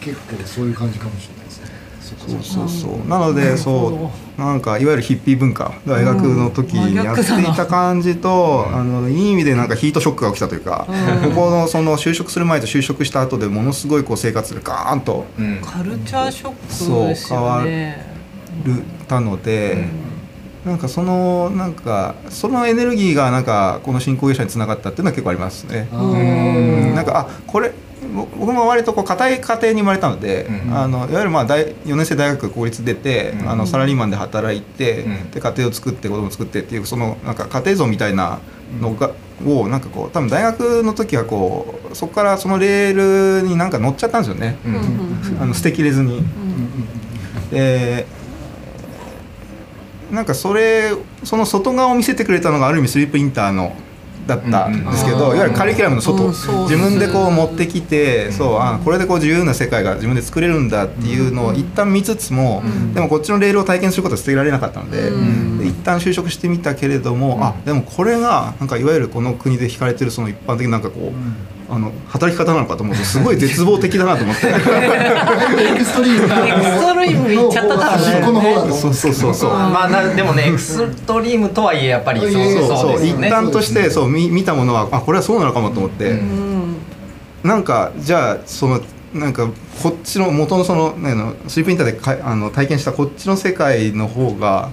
[0.00, 1.67] 結構そういう感じかもしれないですね
[2.16, 3.08] そうそうそう。
[3.08, 11.30] なのでそうなんかいわゆるヒッピー文化大学の時にやっていた感じと、あのいい意味でなんかヒートショックが起きたというか、うん。
[11.34, 18.06] ここのその就職する前と就職した後でものすごいこう生活がガーンとうんカルチャーショックですよね。
[18.64, 19.86] るたので、
[20.64, 25.88] なんかそのなんかそのエネルギーがなんかこの新興業者につながったっていうのは結構ありますね。
[25.96, 26.94] ん。
[26.94, 27.74] なんかあこれぼ
[28.08, 35.30] 僕も割とこう固い家庭に生まれたので、うんあのいわゆるまあ大4年生大学公立出て、うんあのサラリーマンで働いて、うん。
[35.30, 38.40] で家庭を作って子供を作ってっていうそのなんか家庭像みたいな
[38.80, 39.12] のが、
[39.46, 44.56] をなんかこう多分大学の時はこうそこからそのレールになんか乗っちゃったんですよね、
[45.40, 46.18] あの捨てきれずに。
[46.18, 47.50] うん。
[47.50, 48.06] で
[50.10, 50.92] なんかそれ
[51.22, 53.76] その外側を見せてくれたのがある意味スリープインターの
[54.28, 62.94] だったんですけど、うんいわゆるカリキュラムの外、自分でこう持ってきて、そうあこれでこう自由な世界が自分で作れるんだっていうのを一旦見つつも、うん。
[62.94, 65.58] でもこっちのレールを体験することは捨てられなかったので,、うん。
[65.58, 74.46] で一旦就職してみたけれども、あでもこれがなんかいわゆるこの国で惹かれてるその一般的ななんかこう、あの働き方なのかと思うとすごい絶望的だなと思って。
[74.46, 79.50] エクストリームエクストリーム行っちゃった多分端っこの方だとそうそうそうそう。
[79.50, 83.30] まあなでもねエクストリームとはいえやっぱりそうそうそう一ですね。
[83.30, 86.18] 旦としてそう見見たものはあこれはそうなのかもと思って、
[87.42, 88.80] なんかじゃあその
[89.12, 89.48] なんか
[89.82, 94.70] こっちの元のその,、ね、あのスリープインターでかあの体験したこっちの世界の方が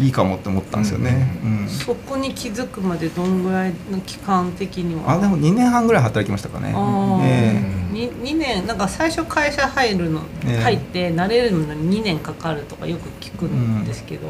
[0.00, 1.38] いいかもって思ったんですよね。
[1.42, 5.12] うんそこに気づくまでどんぐらいの期間的には？
[5.12, 6.72] あでも2年半ぐらい働きましたかね。
[6.74, 7.20] あー。
[7.22, 10.62] えに2年なんか最初会社入るの、ええ。
[10.62, 14.28] 入って慣れるのに2年かかるとかよく聞くんですけど、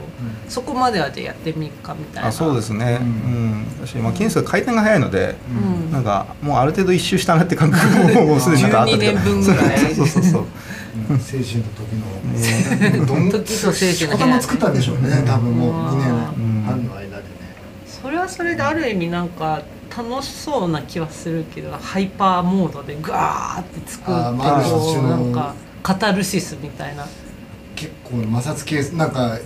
[0.49, 2.29] そこまではじゃあやってみるかみたいな。
[2.29, 2.99] あそうですね。
[3.01, 3.11] ううん。
[3.63, 3.67] ん。
[3.85, 5.93] 私まあ金数回転が早いので、うん。
[5.93, 9.19] なんかもうある程度一周したなって感覚ももうすでになんかあったけど。
[9.19, 9.79] 12年分ぐらい。
[9.95, 10.43] そうそうそう。
[10.43, 10.47] う
[11.15, 13.07] ん精神の時の。
[13.07, 17.29] どん時と精神の頭作ったんでしょうね多分もう2年うん半の間でね。
[17.87, 19.63] それはそれである意味なんか
[19.97, 27.07] 楽しそうな気はするけどハイパーモードでガーって作ってこうのなんかカタルシスみたいな。
[27.75, 29.39] 結構摩擦ケースなんか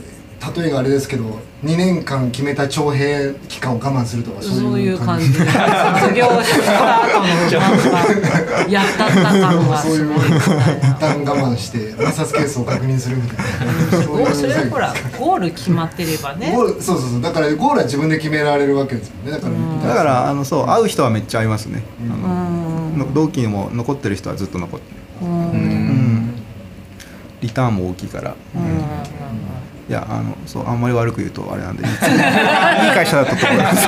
[0.57, 1.25] 例えがあれですけど
[1.63, 5.53] 2年間決めた徴兵期間を我慢するとかそそうういいうう感じ感じ。
[6.01, 10.95] 卒業した後のなんかやったった感が そういうすごいみたい一な。
[10.99, 13.37] 旦我慢して摩擦ケースを確認するみたい
[14.27, 14.35] な。
[14.35, 16.51] それはほらゴール決まってればね。
[16.53, 17.21] ゴールそうそうそう。
[17.23, 19.39] だからゴールは自分で決められるわけですもんね。
[19.39, 19.89] だから、うん。
[19.89, 21.85] だからあのそう会う人はめっちゃ会いますね。
[22.11, 22.35] あの
[22.95, 22.99] うん。
[22.99, 24.87] の同期にも残ってる人はずっと残って
[25.25, 25.39] る、うん。
[25.39, 26.35] うん、
[27.41, 28.63] リターンも大きいから、うん
[29.93, 33.87] いやあのそうあんまり悪く言うとあれなんでいい会社だったと思います。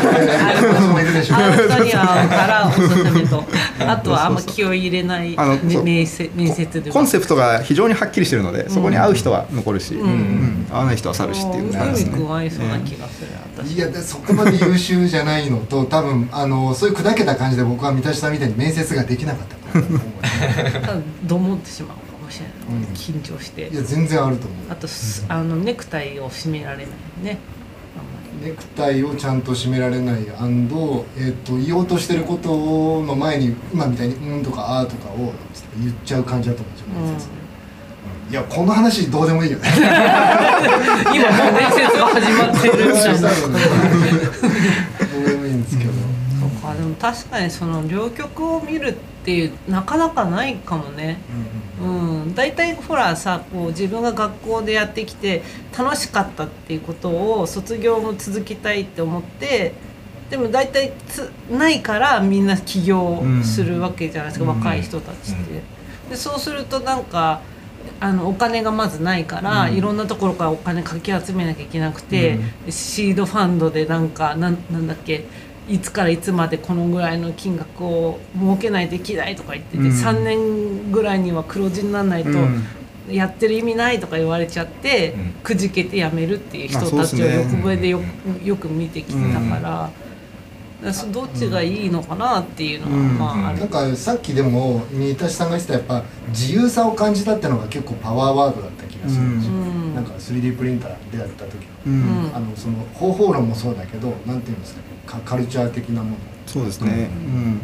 [3.81, 4.11] あと。
[4.13, 10.01] はあんま気を入れないあの面接面接コンセプトが非常にはっきりしてるのでそこに会う人は残るし、ん。
[10.01, 10.67] うん。
[10.71, 12.19] 会わない人は去るしっていう感じですね。
[12.19, 13.73] いそうな気がする私。
[13.73, 21.03] いやでそこまで優秀じゃないのと多分あのそういう砕けた感じで僕は三田さんみたいに面接ができなかったからだと思う。
[21.25, 22.04] どもってしまう
[22.95, 23.69] 緊張して。
[23.69, 24.59] いや全然あると思う。
[24.71, 26.87] あとすあのネクタイを締められない
[27.23, 27.39] ね。
[28.43, 30.17] ネクタイをちゃんと締められない。
[30.23, 35.33] えー、と言おうとしてることの前に今みたいに「うん」とか「あ」とかを
[35.81, 36.71] 言っちゃう感じだと思
[37.07, 37.45] うんですよ、面接
[38.31, 39.59] いやこの話どうでもいいよ。
[39.59, 39.69] ね
[41.15, 42.95] 今もう面接が始まってるど
[45.21, 45.91] うでもいいんですけど、
[46.41, 51.19] そうかでも確かにその両極を見るっていうなかなかないかもね。
[51.83, 55.43] うん大体ほらさこう自分が学校でやってきて
[55.77, 59.75] 楽しかったっていうことを卒業も続きたいって思って
[60.31, 65.63] でも大体つないからみんな起業するわけじゃないですか、うん若い人たちって。
[66.11, 67.41] でそうするとなんか
[68.01, 69.75] あのお金がまずないから、うん。
[69.77, 72.39] いろんなところからお金かき集めなきゃいけなくて、
[72.71, 75.27] シードファンドでなんかなんなんだっけ
[75.69, 79.91] いつからいつまでこのぐらいの金額を儲けないといけないとか言ってて、うん。
[79.91, 82.65] 3年ぐらいには黒字にならないとうん。
[83.11, 85.33] やってる意味ないとか言われちゃって、うん。
[85.43, 88.01] くじけて辞めるっていう人たちを横目でよ,、
[88.43, 89.91] よく見てきてたから,、だか
[90.83, 93.19] らそどっちがいいのかなっていうのは、うん。
[93.19, 99.49] まあなんかさっきでも三田さんが言ってたやっぱ自由さを感じたってのが結構パワーワードだった気がするんです
[99.95, 101.55] なんか 3D プリンター出会った時。
[101.55, 101.93] のうん。
[101.93, 106.17] うんあのその方法論もそうだけどなんていうんですかねカカルチャー的なもの。
[106.47, 107.61] そうですね、うん。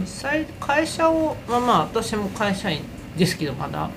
[0.00, 2.82] 実際会社をまあまあ私も会社員
[3.16, 3.90] ですけどまだ、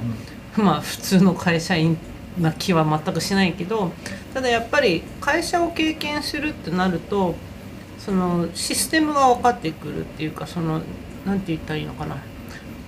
[0.57, 1.97] まあ普通の会社員
[2.39, 3.91] な気は全くしないけど
[4.33, 7.35] ただやっぱり会社を経験するってなると
[7.97, 10.81] そのシステムが分かってくるっていうかその
[11.25, 12.17] なんて言ったらいいのかな。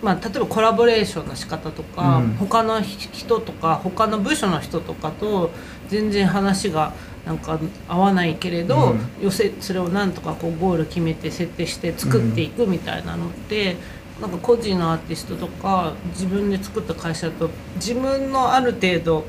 [0.02, 2.34] まあ、例えばコラボレーションの仕方とか、うん。
[2.36, 5.50] 他の人とか他の部署の人とかと
[5.88, 6.92] 全然話が
[7.26, 9.00] なんか合わないけれど、うん。
[9.22, 13.78] 寄せそれをなんとかこうゴール決めて設定して作っていくみたいなのって、
[14.22, 19.26] なんか個人のアーティストとか自分で作った会社だと自分のある程度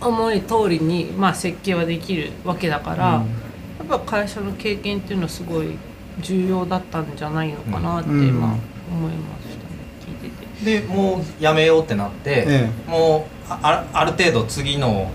[0.00, 3.24] 思い通りに、まあ、設計はできるわけだから、や
[3.84, 5.78] っぱ会社の経験っていうのはすごい
[6.20, 8.40] 重要だったんじゃないのかなって、うん。
[8.40, 8.56] まあ、
[8.90, 9.70] 思いましたね。
[10.06, 10.80] 聞いてて。
[10.80, 15.10] でもうやめようってなって、えもうあある程度次の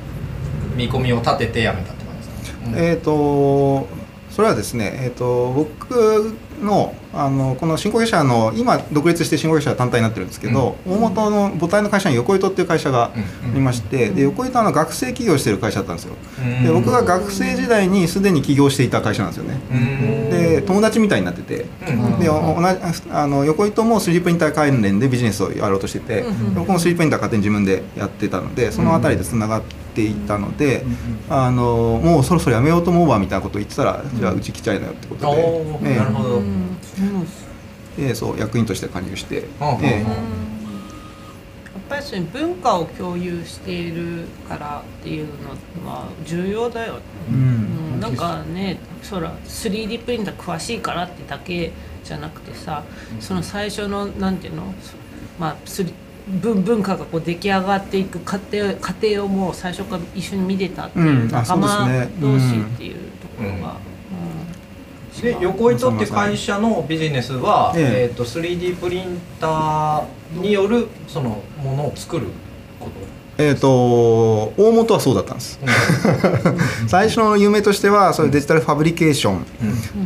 [0.75, 1.96] 見込みを立ててやめた
[2.75, 3.87] えっ、と
[4.37, 13.11] それはですね、えー、と僕のあのこの新興会社の今独立して新興会社は単体になってるんですけど、大元の母体の会社に横糸っていう会社が
[13.51, 13.57] うん。
[13.57, 16.13] いまして、で横糸はあの学生起業してる会社だったんですよ。
[16.39, 16.63] うん。
[16.63, 19.59] で僕が学生時代にすでに起業していた会社なんですよね。
[19.71, 20.29] うん。
[20.29, 22.19] で友達みたいになっててうん。
[22.19, 30.83] でお同じあの横糸も 3D プリンター関連でビジネスをやろうとしてて、僕も 3D プリンター勝手に自分でやってたのでその辺りでつながっていたので、
[31.29, 35.95] あのもうそろそろやめようと思うわみたいなことを言ってたら、じゃあうち来ちゃいなよってことおで、ーええ。
[35.97, 38.15] なるほど、うん。
[38.15, 39.45] そう役員として加入して、
[39.81, 40.05] えや
[41.79, 45.27] っぱりそ文化を共有しているからっていう
[45.83, 47.39] のは重要だよね、えうん。
[47.93, 51.71] うん、なんかねそら 3D プリンター詳しいからってだけ
[52.03, 52.83] じゃなくてさ
[53.19, 54.73] その最初のなんていうの？
[55.39, 55.55] まあ
[56.27, 63.77] 文文化がこう出来上がっていく過程過程をもう最初から一緒に見てたっていう仲間同士っていうところが、
[65.15, 65.21] うん。
[65.21, 68.09] で横糸って会社のビジネスは、ええ。
[68.09, 72.27] えー、と 3D プリンターによるそのものを作る
[73.39, 75.59] えー、と大元はそうだったんです。
[76.87, 79.45] 最初の夢としてはそういうデジタルファブリケーション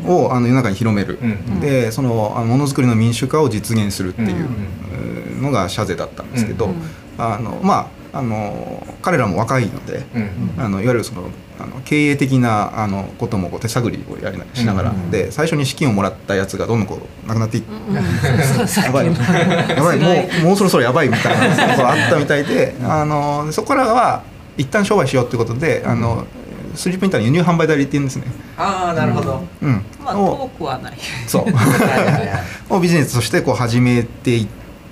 [0.06, 1.60] をあの世の中に広める、うん。
[1.62, 2.10] でその
[2.46, 6.74] ものづくりの民主化を実現するっていうのが社税だったんですけど、うん。
[7.18, 10.30] あのまああの彼らも若いので、うん。
[10.58, 11.24] あのいわゆるその
[11.64, 17.72] あの経営的なあのこともこう手探りをやりなしながら、うんで最初に資金をもらったやつがどんどんこうなくなっていって。
[18.82, 19.14] やばいの。
[19.14, 24.24] やばいもう もうそろそろやばいみたいなところあったみたいであのそこからは
[24.58, 26.26] 一旦商売しようってことであの
[26.76, 28.24] 3D プリンターの輸入販売代理っていうんですね、
[28.58, 29.84] ああなるほど、うん。
[30.04, 30.94] まあを遠くはない。
[31.28, 31.46] そう。
[32.74, 34.48] をビジネスとしてこう始めていっ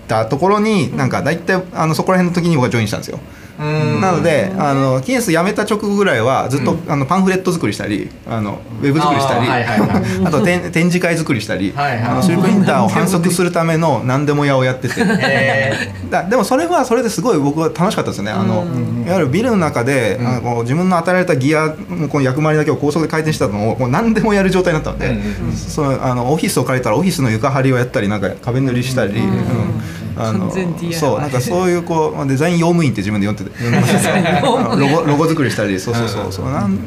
[0.08, 3.20] たところになんか大体あのそこら辺の時に僕はジョインしたんですよ。
[3.34, 6.92] うんなのであのキネス辞めた直後ぐらいはずっと、うん。
[6.92, 9.80] あのパンフレット作りしたりあのウェブ作りしたりあーはいはい。
[9.80, 12.04] はい あと展展示会作りしたり、はいはい。
[12.04, 14.96] あの 3D プリンターを反則するための何でも屋をやってて。
[15.22, 20.28] え だでもそれはそれですごい僕は楽しかったですよね、あのうんいわゆるビルの中で、うん。
[20.28, 25.56] あのこう自分の与えられたギアのこの役回りだけを高速で回転してたのをこう何でもやる状態になったので、うんうんうん。
[25.56, 29.18] そのあのオフィスを借りたらオフィスの床張りをやったりなんか壁塗りしたり、うん。
[29.18, 29.40] うん
[30.20, 33.52] あの完全 DIY そうなんかそういうこうまあデザイン用務員って自分で呼んでて。
[34.44, 36.32] ロゴロゴ作りしたりそうそうそう。
[36.32, 36.80] そうなん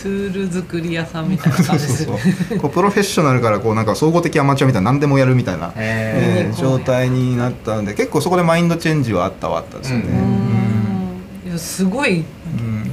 [0.00, 2.58] ツール作り屋さんみたいな感じですそうねそう。
[2.58, 10.04] こうプロフェッショナルからこうなんか総合的アマチュアみたいな何でもやるみたいな、ええー状態になったんで結構そこでマインドチェンジはあったはあったですよね。
[11.52, 11.58] うん。
[11.58, 12.90] すごいうん。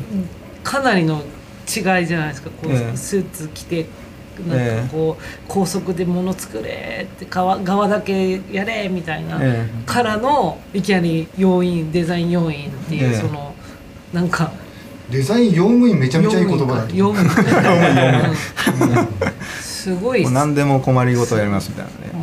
[0.64, 1.22] かなりの
[1.68, 2.50] 違いじゃないですか。
[2.50, 2.98] こう、ええ。
[2.98, 3.86] スーツ着て
[4.42, 13.20] なんかこう、高速で物作れって側側だけやれみたいな、えからのいきなり要員デザイン要員っていう、ええ。
[13.20, 13.56] その
[14.14, 14.52] なんか
[15.10, 17.30] デザイン用務員めちゃめちゃいい言葉だ用務員
[19.62, 22.18] すごい何でも困りごとやりますみたいなね、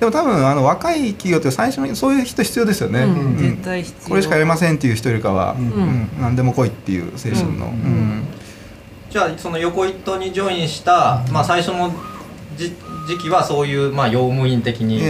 [0.00, 3.10] でも多分あの若い企業って最初にそういう人必要ですよね、うん。
[3.10, 3.36] うん。
[3.36, 4.08] 絶対必要。
[4.08, 5.66] これしかやりませんっていう人よりかは、うん。
[5.68, 6.08] うん。
[6.20, 7.72] 何でも来いっていう精神の、うん。
[7.72, 8.24] うん
[9.10, 11.92] じゃあその横糸にジョインした、まあ、最初の
[12.56, 12.72] じ
[13.08, 15.00] 時期はそういう、まあ、用務員的に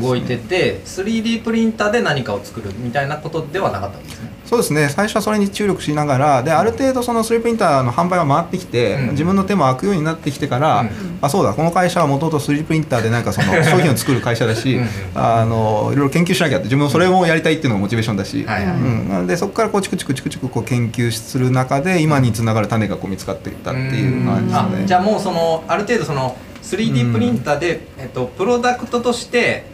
[0.00, 4.90] 動いてて、3D プリンターで何かを作るみたいなことではなかったんですねそうですね。
[4.90, 9.10] 最初はそれに注力しながらである程度その 3D プリンターの販売が回ってきて、うん。
[9.12, 11.18] 自分の手も開くようになってきてから、うん。
[11.22, 24.86] あそうだこの会社はもともと 3D プリンターでなんかその商品を作る会社だしうんあのいろいろ研究しなきゃって自分もそれもやりたいっていうのがモチベーションだし、うん、でそこからこうチクチクチクチクこう研究する中で今につながる種がこう見つかっていったっていう感じですあね。
[24.86, 29.64] じゃあもうそのある程度その 3D プリンターで、えっと、プロダクトとして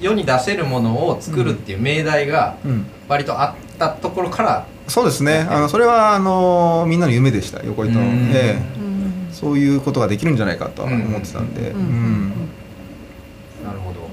[0.00, 2.86] 世に出せるものを作るっていう命題がうん。
[3.08, 5.46] 割とあったところから、そうですね。
[5.50, 8.30] あのそれはあのみんなの夢でした横糸の、うん。
[8.34, 8.80] ええ。
[8.80, 9.28] うん。
[9.32, 11.72] そういうことができるんじゃないかとは思ってたんで、
[13.64, 14.08] なるほど。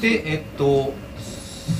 [0.00, 0.94] でえっと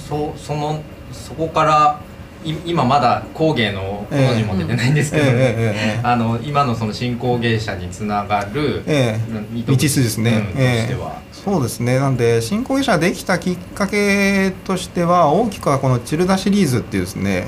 [0.09, 2.08] そそのそこからい
[2.45, 6.01] 今まだ工芸のこの字も出てないんですけど、ええええええ。
[6.03, 9.63] あの今のその新工芸者につながる、ええ。
[9.67, 10.53] 道筋ですね。
[10.55, 10.87] うんええ。
[10.87, 11.99] としては、そうですね。
[11.99, 17.47] なんで新興芸者ができたきっかけとしては大きくはこのチルダシリーズっていうですね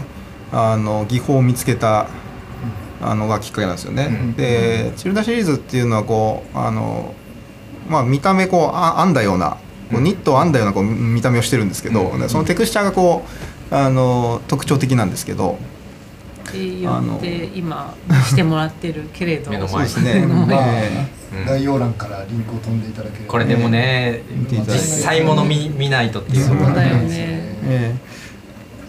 [0.53, 2.09] あの技法を見つけた
[3.01, 4.09] あのがきっかけなんですよね。
[4.11, 7.14] うんでチルダシリーズっていうのはこうあの、
[7.88, 9.57] まあ、見た目こうあ編んだような
[9.91, 12.20] こうニットを編んだようなこう見た目をしてるんですけど、うん。
[12.20, 13.28] でそのテクスチャーがこう
[13.71, 15.59] あの特徴的なんですけど、
[16.49, 17.95] ってよって今
[18.29, 19.51] してもらってるけれど。
[19.53, 19.71] 目の前。
[19.71, 20.27] そうですね。
[20.27, 21.47] まあえうん。
[21.47, 23.31] 概要欄からリンクを飛んでいただければ。
[23.31, 24.83] これでもね、見ていただいて。
[24.85, 26.47] 実際もの見見ないとっていう。
[26.47, 27.07] そうだよね。
[27.68, 28.21] ええ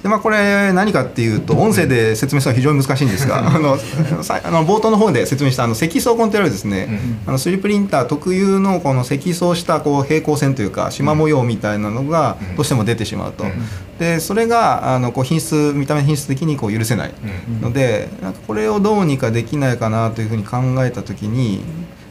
[0.02, 3.78] でまあ、これ何かっていうと音声で説明するのは非常に難しいんですがあの
[4.24, 12.56] さあの冒頭の方で説明したあの積層痕というですね、あの 3D プリンター特有のこの積層したこう平行線というか縞模様みたいなのがうん。
[12.56, 13.52] どうしても出てしまうと、うん。
[14.00, 17.14] でそれがあのこう品質見た目品質的にこう許せない
[17.50, 17.62] うん。
[17.62, 21.62] のでなんかこれをどうにかできないかなというふうに考えた時に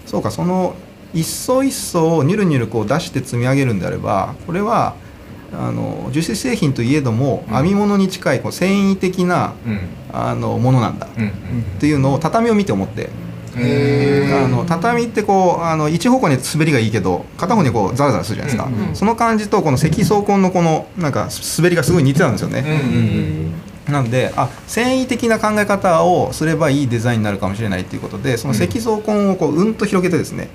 [0.07, 0.76] そうかその
[1.12, 4.95] 一層一層をニュルニュルこう出して積み上げるんであればこれは
[5.53, 7.55] あの樹脂製品といえどもうん。
[7.55, 9.81] 編み物に近いこう繊維的なうん。
[10.13, 11.29] あのものなんだうん。
[11.29, 11.33] っ
[11.81, 13.09] ていうのを畳を見て思って。
[13.53, 21.29] あの畳ってこうあの一方向に滑りがいいけど片方にこうザラザラするじゃないですか、うんうんその感じとこの積層痕のこのなんか
[21.59, 23.53] 滑りがすごい似てたんですよね、うんうん
[23.91, 30.49] なんであ繊維的な考え方をすればいいデザインになるかもしれないっていうことでその積層痕をこううんと広げてですね、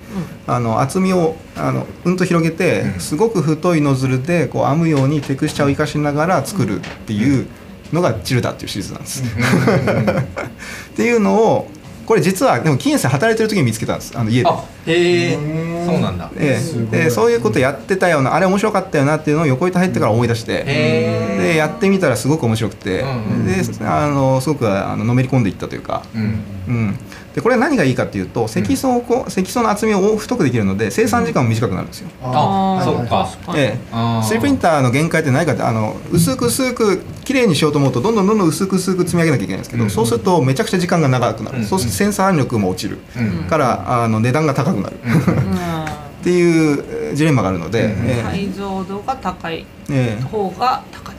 [0.47, 2.99] あの厚みをあのうんと広げて、うん。
[2.99, 7.47] すごく太いノズルでこう編むようにテクスチャーを生かしながら作るっていう
[7.93, 9.23] のがチルダっていうシリーズなんです。
[10.93, 11.67] っていうのを
[12.05, 14.17] これ実はでも金さん働いてる時に見つけたんです。
[14.17, 14.49] あの家で。
[14.49, 15.35] あへえ。
[15.35, 16.31] うんそうなんだ。
[16.37, 16.59] え
[16.91, 17.03] え。
[17.03, 23.11] でそういうことやってたようなあれ面白かったよなっていうのを横板入ってから思い出して、でやってみたらすごく面白くて、うんう
[23.43, 23.47] ん。
[23.47, 23.53] で
[23.85, 26.43] あのすごくあののめり込んでいったというか、うん。
[26.67, 26.99] うん、
[27.35, 32.09] でこれ何がいいかっていうと積層こ積層の厚みを太くできるので生産時間も短くなるんですよ。
[32.23, 33.27] あーそうか。
[33.57, 34.33] えあー。
[34.33, 39.89] え、3D プリンターの限界って何かってあの薄く薄く綺麗にしようと思うとどんどんどんどん薄く薄く積み上げなきゃいけないんですけど、うん。
[39.89, 41.65] そうするとめちゃくちゃ時間が長くなる、うん。
[41.65, 43.43] そうするとセンサー圧力も落ちる、うん。
[43.49, 49.65] からあの値段が高くなる、っていうえージレンマがあるので、解像度が高い。
[49.89, 50.17] ええ。
[50.17, 51.15] え方が高い。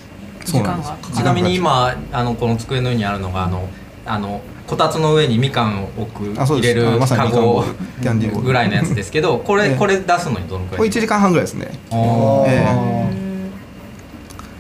[0.47, 0.91] 時そうなんです。
[0.91, 1.15] 間がかかる。
[1.17, 3.69] ちなみに今あのこの机の上にあるのがあの
[4.07, 7.65] あのこたつの上にみかんを置く入れるカゴ。
[8.43, 9.77] ぐらいのやつですけどこれ、ええ。
[9.77, 10.79] これ出すのにどのくらい？
[10.79, 11.71] これ1時間半ぐらいですね。
[11.91, 12.45] あー。
[12.49, 13.07] え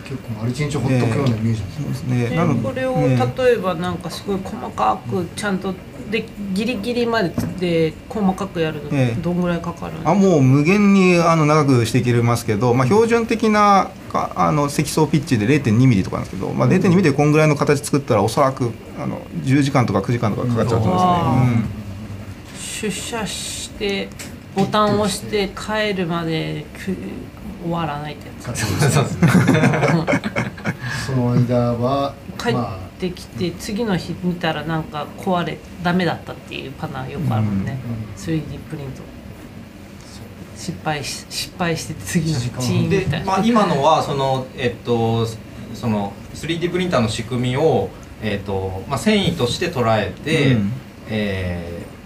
[0.09, 1.85] 結構丸一日ほっとくようなイメージですね。
[1.85, 2.29] そうですね。
[2.29, 5.75] でなのこれをええ例えばなんかすごい細かくちゃんと
[6.11, 9.21] でギリギリまでで細かくやるのええ。
[9.21, 21.87] どんぐらいかかるのあもう無限にあの長くしていけますけど、まあ、標準的なかあの積層ピッチで0 2ミリとかなんですけど、まあ、0 2ミリでこんぐらいの形作ったらおそらくあの10時間とか9時間とかかかっちゃうと思いますね。
[22.91, 24.09] 出社して
[24.55, 26.97] ボタンを押して帰るまでく
[27.63, 28.65] 終わらないってやつ。
[28.65, 29.29] そうですね。
[31.07, 39.03] その間は帰まあってきて次の日見たらなんか壊れダメだったっていうパターンよくあるもんね、うん 3D プリント。
[40.57, 45.27] 失敗し失敗して次の日チーンみでたいな、まあ、今のはそのえっと
[45.75, 47.91] その 3D プリンターの仕組みを、
[48.23, 50.73] えっとまあ、繊維として捉えて、うん。
[51.09, 51.97] えー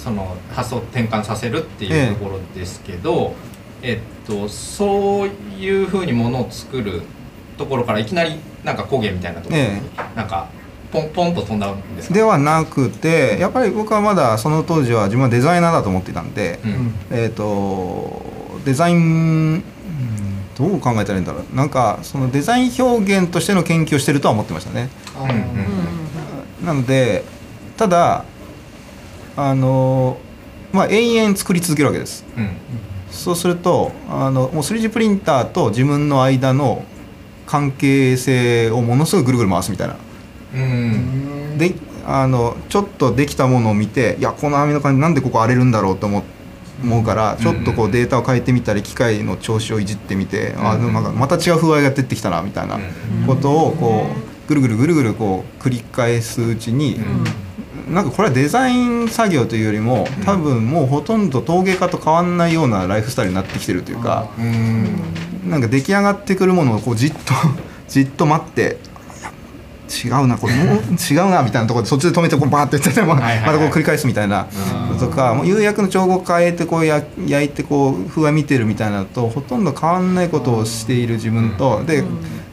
[0.00, 3.34] その発想転換させるっていうところですけど、
[3.82, 7.02] えっとそういうふうにものを作る
[7.58, 9.80] ところからいきなりなんか工芸みたいなところに、え
[10.16, 10.48] なんか
[10.92, 12.14] ポンポンと飛んだんですか？
[12.14, 16.94] ではなくてやっぱり僕はまだその当時は自分はデザイナーだと思っていたんで、うん。
[17.10, 18.22] えっ、と
[18.64, 19.00] デザインう
[19.58, 19.62] ん
[20.58, 21.54] どう考えたらいいんだろう。
[21.56, 24.90] なんかそのデザイン表現としての研究をしてるとは思ってましたね。
[25.16, 25.22] あ
[26.60, 26.66] うん。
[26.66, 27.24] なので
[27.76, 28.24] ただ
[29.36, 30.18] あの
[30.72, 32.24] まあ延々作り続けるわけです。
[32.36, 32.50] うん。
[33.10, 36.84] そうするとあのもう 3D プリンターと自分の間の
[37.50, 39.96] 関係性をものすごいぐるぐる回すみたいな。
[40.54, 41.58] うん。
[41.58, 41.74] で
[42.06, 46.22] あのちょっとできたものを見ていやこの網の感じなんでここ荒れるんだろうと思う
[46.82, 52.78] 思うからちょっとこうデータを変えてみたり機械の調子をいじってみてあでもなんかまた違う風合いが出てきたなみたいな
[53.26, 54.06] ことをこ
[54.46, 56.98] うぐるぐるぐるぐるこう繰り返すうちに
[57.90, 64.30] なんかこれはデザイン作業というよりも多分もうほとんど陶芸家と変わんないようなライフスタイルになってきてるというか。
[64.38, 67.34] うんなんか出来上がってくるものをこうじっと
[67.88, 68.78] じっと待って
[69.90, 73.46] 違うなこれもう違うなみたいなところでそっちで止めてこうバーってやってまはいはいはい。
[73.46, 74.46] またこう繰り返すみたいな
[75.00, 82.04] とかもう釉薬の調合を変えてこうや焼いてこう風合い見てるみたいなのとほとんど変わんないことをしている自分とで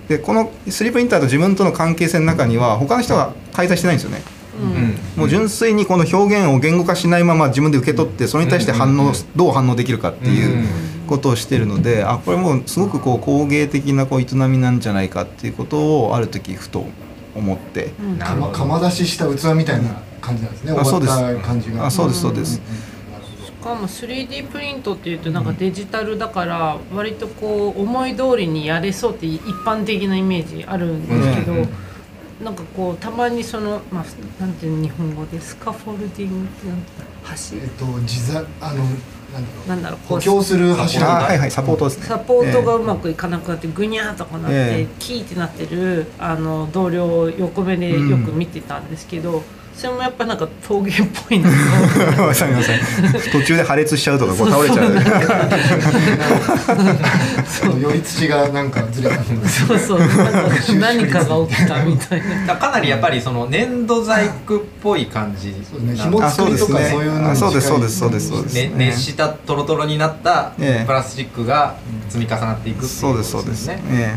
[0.10, 4.24] でこの 3D プリンターと自分との関係性の中には他の人が介在してないんですよね。
[4.60, 5.22] うん。
[5.22, 10.66] もう純粋にこの表現を言語化しないまま自分で受け取ってそれに対して反応どう反応できるかっていう
[11.08, 16.86] ことをしてるのであこれもうすごくこう工芸的なこう営みなんじゃないかっていうことをある時ふと
[17.38, 17.92] 思って。
[18.00, 18.20] うん。
[18.52, 21.14] 釜出しした器みたいな感じなんですね、終わあそうです。
[21.14, 21.86] った感じが。
[21.86, 22.62] あそうですそうです。
[22.62, 23.14] うん。
[23.14, 31.70] なるほどしかも 3D プリントっていうとなんかデジタルだから割とこう思い通りにやれそうって一般的なイメージあるんですけど、うん。
[32.44, 36.84] なんかこうたまにその、まあ、なんていうの日本語でスカフォルディングってなんて
[37.52, 38.84] 橋えっと自在あの
[39.68, 40.00] なんだろう。
[40.08, 42.06] 補強する柱あはいはいサポートですね。
[42.06, 44.88] サポートがうまくいかなくなってグニャーとかなって、ええ。
[45.00, 49.44] キーってなってるあの同僚を横目でよく見てたんですけど、
[49.78, 50.94] それもやっぱなんか陶芸っ
[51.30, 51.50] ぽいな。
[52.16, 52.80] と わかりません。
[53.32, 54.92] 途中で破裂しちゃうとかこう倒れちゃう。
[57.48, 59.16] その寄り土がなんかずれた
[59.48, 60.00] そうそう。
[60.80, 62.48] 何かが起きたみたいな。
[62.48, 65.54] だかなりやっぱりその粘土細工っぽい感じ。
[65.70, 66.32] そうですね。
[66.32, 66.90] そうですね。
[66.92, 68.54] そういうのに近いあそうですそうですそうですそうです。
[68.56, 70.86] ね熱したトロトロになったええ。
[70.88, 71.76] プラスチックが
[72.10, 73.68] 積み重なっていくっていうそうですそうです。
[73.68, 74.16] ねえ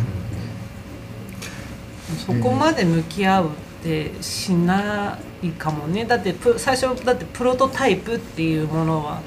[2.27, 3.51] そこまで向き合う
[3.81, 6.05] ってしないかもね。
[6.05, 9.20] だってプ最初だってプロトタイプっていうものは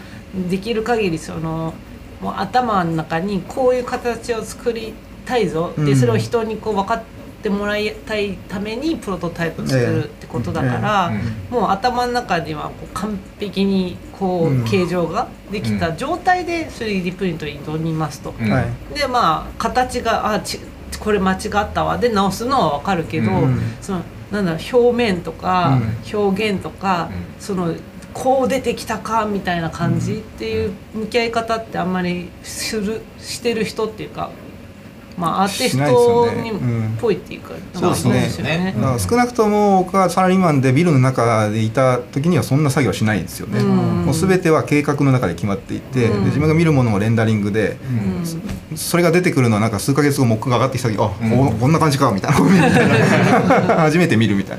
[0.49, 1.74] できる限りその
[2.22, 4.93] もう頭の中にこういう形を作り
[5.26, 5.86] たいぞ、うん。
[5.86, 7.04] でそれを人にこう分かっ
[7.41, 11.54] てもらいたいためにプロトタイプを作るってことだから、ええ。
[11.54, 18.34] もう頭の中にはこう完璧にこう形状ができた状態で 3D プリントに挑みますと。
[18.39, 18.49] うん。
[18.49, 18.66] はい。
[18.97, 20.60] でまあ形があち
[20.99, 21.97] これ間違ったわ。
[21.97, 23.60] で直すのは分かるけど、うん。
[23.82, 24.04] その
[24.34, 25.80] なんだ表面とか、
[26.12, 27.42] 表現とか、うん。
[27.42, 27.76] その
[28.14, 34.30] こう出てきたかみたいな感じっていう向き合い方ってあんまりするしてる人っていうか、
[35.18, 38.49] まあ、アーティストにねうんっぽいっていうか、そうですね。
[38.51, 38.93] なんかよね。
[38.93, 38.99] うん。
[38.99, 44.05] 少なくとも僕がサラリーマンでビルの中でいた時にはそんな作業はしないんですよね、うん。
[44.05, 46.20] もう全ては計画の中で決まっていて、うん。
[46.22, 47.78] で自分が見るものもレンダリングで、
[48.72, 48.78] うん。
[48.78, 51.51] それが出てくるのはなんか数ヶ月後モックが上がってきた時あ、うん。
[51.51, 52.39] ここんな感じかみたいな。
[52.39, 54.57] みたいな初めて見るみたい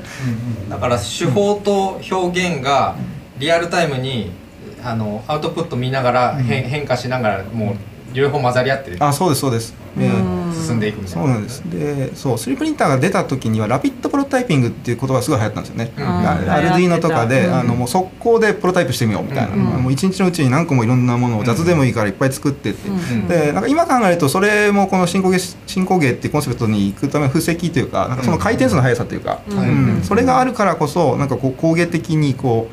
[0.69, 0.75] な。
[0.75, 2.95] だから手法と表現が
[3.37, 4.31] リアルタイムに
[4.83, 7.75] あのアウトプット見ながら変,、変化しながらもう
[8.15, 11.61] 両方混ざり合ってあそうですそうです、ええうん進んでいくみたいうな、そなんです。
[11.69, 16.03] でそう 3D プリンターが出た時にはラピッドプロトタイピングっていう言葉がすごい流行ったんですよね、うん。
[16.03, 17.53] アうんアルディーノとかで、うん。
[17.53, 19.83] あのもう速攻でプロタイプしてみようみたいな、うん。
[19.83, 23.27] もう一日のうちに何個もいろんなものを雑でもいいからいっぱい作ってって、うん。
[23.27, 29.57] でなんか今考えるとそれもこの新工芸新工芸っていうコンセプトに行くための布石というかなんかその回転数の速さというか、うん。
[29.57, 30.03] うん。
[30.03, 32.69] それがあるからこそなんかこう工芸的にこ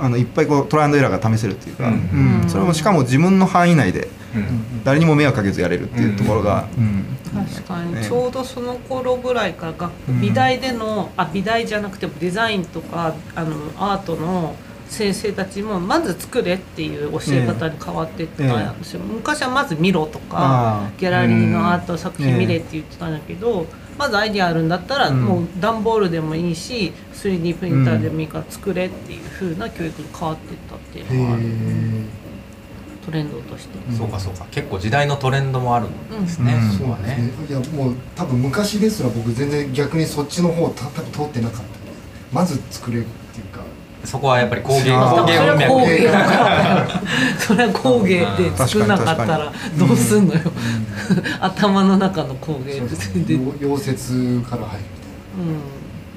[0.00, 2.42] うあのいっぱいこうトライアンドエラーが試せるっていうか、うん。
[2.42, 2.48] うん。
[2.48, 4.19] それもしかも自分の範囲内でうん
[4.84, 7.04] 誰にも迷惑かけずやれるっていうところが、うん。
[7.32, 14.56] 確かにねちょうどその頃ぐらいから学うん美大での、あ美大じゃなくてもデザインとかあのアートの
[14.88, 23.66] 先生たちもまず作れっていう教え方に変わっていったんですよ、昔はまず見ろとかあギャラリーのアート作品見れって言ってたんだけど、
[23.96, 25.22] まずアイディアあるんだったら、うん。
[25.22, 31.42] もう段ボールでもいいし 3D プリンターでもいいから作れっていう風な教育に変わっていったっていうのがある。
[31.42, 31.46] へ
[33.10, 33.78] トレンドとして。
[33.96, 34.46] そうかそうか。
[34.50, 36.68] 結構時代のトレンドもあるんですね、うん。
[36.68, 37.30] えそこはね。
[37.48, 41.64] いやもう多分昔ですら僕全然逆にそっちの方た多分通ってなかった。
[42.32, 43.60] まず作れるっていうか。
[44.04, 45.86] そこはやっぱり工芸工芸文それは工脈。
[45.90, 46.04] 芸。
[46.06, 47.02] だから
[47.38, 50.40] それは工芸で作らなかったらどうすんのよ、
[51.38, 54.84] 頭の中の工芸そうでですねで、うん、溶接から入る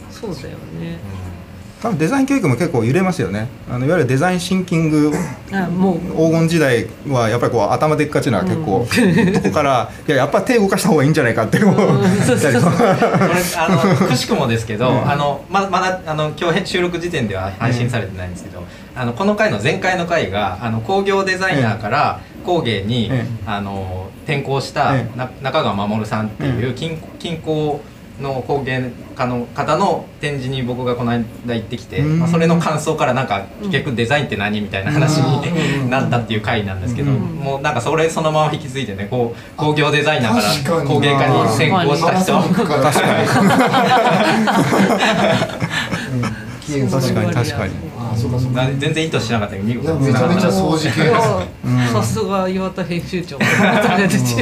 [0.10, 1.00] そうだよね
[1.84, 3.50] 多分デザイン教育も結構揺れますよね。
[3.70, 5.12] あのいわゆるデザインシンキング
[5.52, 6.00] あもう。
[6.00, 8.88] 黄金時代はやっぱりこう頭でっかちな結構、
[9.34, 11.76] どこからいややっぱ手動かした方がいいんじゃないかってこううん。
[12.22, 12.62] そうそうそう。
[12.62, 12.88] これ
[13.58, 13.68] あ
[14.00, 18.64] のくしくもですけど、あのままだあの今日収録時点では配信されてないんですけど、
[18.96, 24.94] あのこの回の前回の回があの工業デザイナーから工芸に、ええあの転校した
[25.42, 27.82] 中川守さんっていう金金工
[28.24, 32.20] の工芸家の方の展示に僕がこの間行ってきて、うん。
[32.20, 35.24] まあ、それの感想からなんか結局デザインって何みたいな話う
[35.82, 35.84] ん。
[35.86, 37.18] になったっていう回なんですけど、うん。
[37.18, 42.34] もうなんかそれそのまま引き継いでねこう工業デザイナー確から工芸家に転校した人。
[42.42, 43.20] 確か
[46.30, 46.44] に。
[46.70, 47.12] に確
[47.52, 47.74] かに。
[48.00, 48.64] あそうかそうか。
[48.64, 51.12] な全然意図しなかったけど見い事やめちゃめちゃ掃除系
[51.92, 53.38] さすが岩田編集長。
[53.44, 54.38] 編編成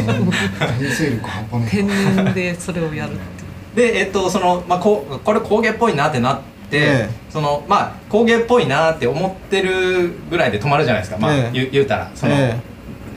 [1.11, 1.69] 力半端ない。
[1.69, 3.40] 天然でそれをやるって
[3.75, 7.09] でえっとその、まあ、こうこれ工芸っぽいなってなって、ええ。
[7.29, 11.69] そのまあ工芸っぽいなって思ってるぐらいで止まるじゃないですか、まあええ。
[11.71, 12.59] 言うたらその、え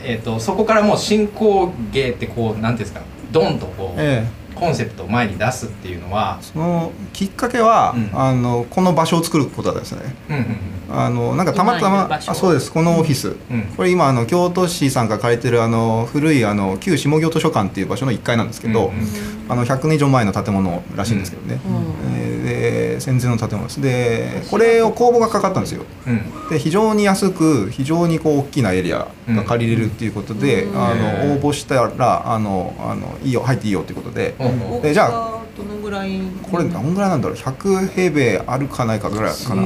[0.02, 0.16] え。
[0.16, 3.00] っとそこからもう新工芸ってこうなんていうんですか
[3.32, 4.24] ドンとこう、え
[4.55, 8.11] コンセプトを前に出すっていうのはそのきっかけは、うん。
[8.12, 10.14] あのこの場所を作ることだったですね。
[10.30, 12.70] うんうんあのなんかたまたまあそうです。
[12.70, 13.62] このオフィス、うん。
[13.74, 19.05] これ今あの京都市さんが借りてるあの古いあの旧下京図書館っていう場所の1階なんですけど、うんうん
[19.46, 22.16] あの100年以上前の建物らしいんですけどね、うん。
[22.16, 23.80] えーで戦前の建物です。
[23.80, 25.84] でこれを公募がかかったんですよ。
[26.07, 26.49] うん。
[26.51, 30.84] で非常に安く非常にこう大きなエリアが借りれるっていうことで、うん。
[30.84, 34.34] あの応募したらあのあのいいよ入っていいよっていうことで、
[34.82, 36.20] でじゃあどのぐらい？
[36.42, 39.62] これ何ぐらいなんだろう？100平米あるかないかぐらいかな、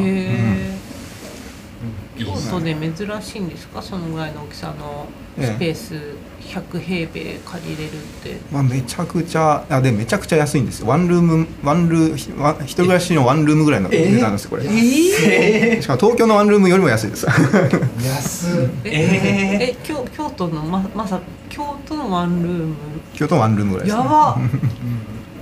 [2.19, 3.81] 京都で珍しいんですか？
[3.81, 5.07] そのぐらいの大きさの
[5.39, 5.95] スペース
[6.41, 8.37] 100平米借りれるって。
[8.53, 10.89] まあ、めちゃくちゃあでめちゃくちゃ安いんですよ。
[10.89, 17.27] ワンルームワンルーワン一人暮らしのワンルームぐらいの値段なんですよこれ、しかも東京のワンルームよりも安いです。
[17.27, 19.75] 安っえ？
[19.75, 22.75] え京京都のままさ京都のワンルーム？
[23.14, 24.39] 京都のワンルームぐらいです、ね、やば。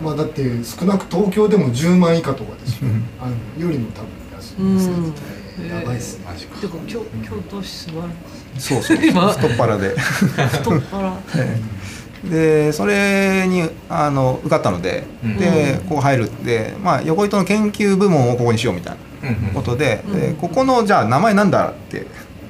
[0.03, 2.87] まあだって少なく東京でも10万以下とかでしょ
[3.19, 5.05] あのよりも多分安いですうん。
[5.07, 5.13] ね
[5.65, 6.25] やばいっすね。
[6.31, 6.61] マジか。
[6.61, 8.05] てか京京都市素晴ら
[8.59, 9.29] そうそう今。
[9.29, 9.89] 太っ腹で。
[9.97, 11.17] 太っ腹。
[12.31, 15.37] でそれにあの受かったので、うん。
[15.37, 22.07] でこう入るで、まあ、横糸の研究部門をここにしようみたいなうんうんことで,、でうんここのじゃあ名前なんだって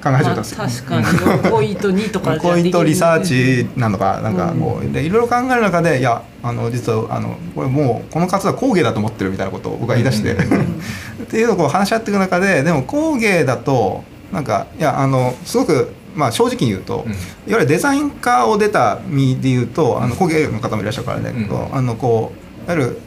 [0.07, 1.44] 考え始めたんですよ、まあ確かに。
[1.44, 10.64] 横糸2とかじゃ横糸リサーチなのかなんかこうでいろいろ考える中でいやあの実はあのこれもうこの活動は工芸だと思ってるみたいなことを僕は言い出して、うん。
[11.24, 17.12] っていうのをこう話し合っていく中ででも工芸だとなんかいやあのすごく、まあ、正直に言うと、うん。
[17.12, 21.74] いわゆるデザイン科を出た身で言うとあの工芸の方もいらっしゃるからだけど、うん。
[21.74, 22.32] あのこ
[22.68, 23.00] ういわゆる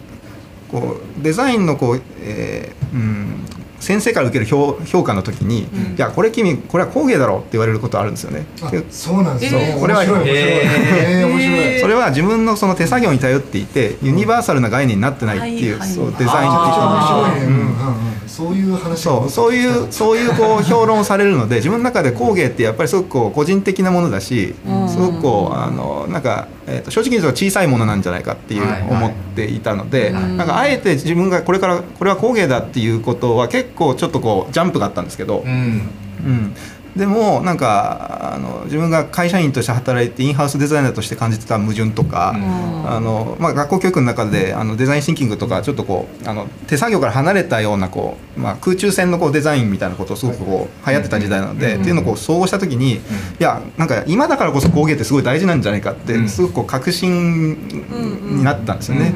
[0.69, 3.45] こうデザインのこう、えーうん、
[3.80, 5.95] 先生から受ける評評価の時に「うん。
[5.95, 8.45] いやこれ君これは工芸だろ」って言われることあるんですよね。
[8.91, 9.71] そうなんですね。
[9.73, 10.38] えーこれは面白い面白い。
[10.38, 10.61] え
[11.21, 11.57] えー面白い。
[11.59, 15.89] え ーそれは自分のその手作業に頼っていてユニバーサルな概念になってないっていう、はいはい。
[15.89, 16.51] そうデザイン
[17.41, 18.28] 的に。
[18.39, 24.89] そういう話そうそういうそういうこう評論をされるので自分の中で工芸ってやっぱりすごくこう個人的なものだしうん。
[24.89, 28.89] すごくこうあのなんか、えー、と正直に言うと小さいものなんじゃないかっていうはいはい。
[28.89, 35.89] 思っていたので、うんなんかあえて自分がこれからこれは工芸だっていうことは結構ちょっとこうジャンプがあったんですけど、うん。
[36.19, 36.55] うん、
[36.95, 42.89] でもなんかあの自分が会社員として働いてインハウスデザイナーとして感じてた矛盾とか、うん。
[42.89, 51.81] あのまあ、学校教育の中であのデザインシンキングとかちょっとこうあの手作業から離れたようなこう、まあ、空中戦のこうデザインみたいなことをすごくこう流行ってた時代なので、うん。
[51.81, 52.99] っていうのをこう総合した時に、い
[53.39, 56.29] やなんか今だからこそ工芸ってすごい大事なんじゃないかって、うん。
[56.29, 57.53] すごくこう確信
[58.37, 59.13] になったんですよね。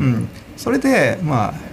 [0.00, 0.06] うん。
[0.06, 0.28] うん。
[0.56, 1.72] それでまあ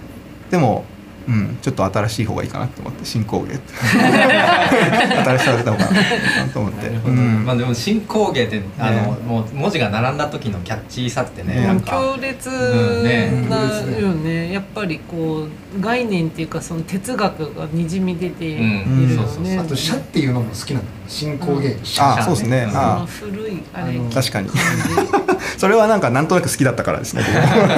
[0.50, 0.84] でも、
[1.30, 3.72] うん、ちょっと新しい方がいいかなと思って新工芸って。
[3.78, 6.88] 新しさが出た方がいいかなと思って。
[6.88, 7.44] なるほど、うん。
[7.44, 11.64] まあでも新工芸ってあの、ねもう文字が並んだ時のキャッチーさってね、うん。
[11.64, 11.92] なんか。
[11.92, 13.04] 強烈うん。
[13.04, 13.30] ね。
[13.48, 13.56] な
[14.00, 14.52] よね。
[14.52, 19.16] やっぱりこう概念っていうかその哲学がにじみ出ているようん。
[19.16, 21.76] そうそうねあと社っていうのも好きなの新工芸。
[22.00, 22.66] あそうですね。
[22.68, 22.82] その。
[22.82, 24.50] あ古いあれあの確かに。
[25.58, 27.22] それはなんかなんとなく好きだったからですね。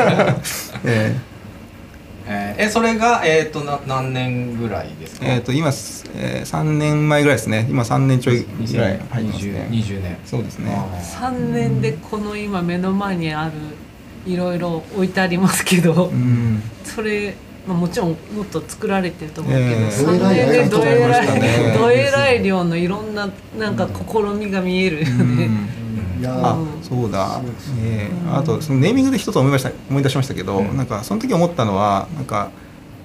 [0.85, 1.17] え
[2.27, 5.27] えーえそれがえっ、とな何年ぐらいですか？
[5.27, 7.67] ーえーと今、えー、3年前ぐらいですね。
[7.69, 9.69] 今3年ちょいぐらい入ってますね。
[9.71, 10.17] 20 20年。
[10.25, 10.73] そうですね。
[10.75, 10.87] あ
[11.27, 13.53] 3年でこの今目の前にある
[14.25, 16.63] いろいろ置いてありますけど、うん。
[16.85, 17.35] それ、
[17.67, 21.77] まあ、もちろんもっと作られてると思うけど、ええ3年でどえらいね。
[21.79, 25.45] どえらい量のいろんななんか試みが見えるよね。
[25.45, 25.51] いや
[26.27, 27.41] あーそうだ
[28.33, 30.77] あとそのネーミングで一つ思いました思い出しましたけど、うん。
[30.77, 32.51] なんかその時思ったのはなんか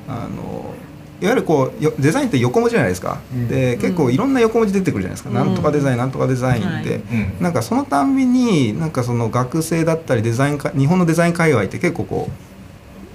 [0.08, 0.74] あの
[1.20, 3.48] いわゆるこうよデザインって横文字じゃないですか、うん。
[3.48, 5.36] で結構いろんな横文字出てくるじゃないですか、うん。
[5.36, 7.02] なんとかデザインなんとかデザインって、は
[7.40, 12.30] なんかそのたんびになんかその学生だったりデザインか日本のデザイン界隈って結構こ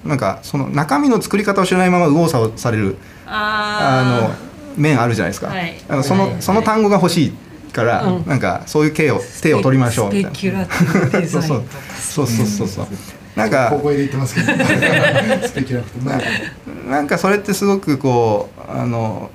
[0.05, 5.75] うなんかその中身の作り方を知らないまま右往左往されるああの面あるじゃないですか、はい。
[5.89, 6.43] あのその、はい。
[6.43, 7.33] その単語が欲しい
[7.73, 8.27] から、うん。
[8.27, 10.31] なんかそういう手を手を取りましょうみたいな。
[10.31, 11.63] スペキュラティブデザインとか。
[11.99, 12.87] そうそうそうそう。
[13.37, 16.11] なんか小声で言ってますけどスペキュラティブ。
[16.11, 19.31] ま あなんかそれってすごくこうあの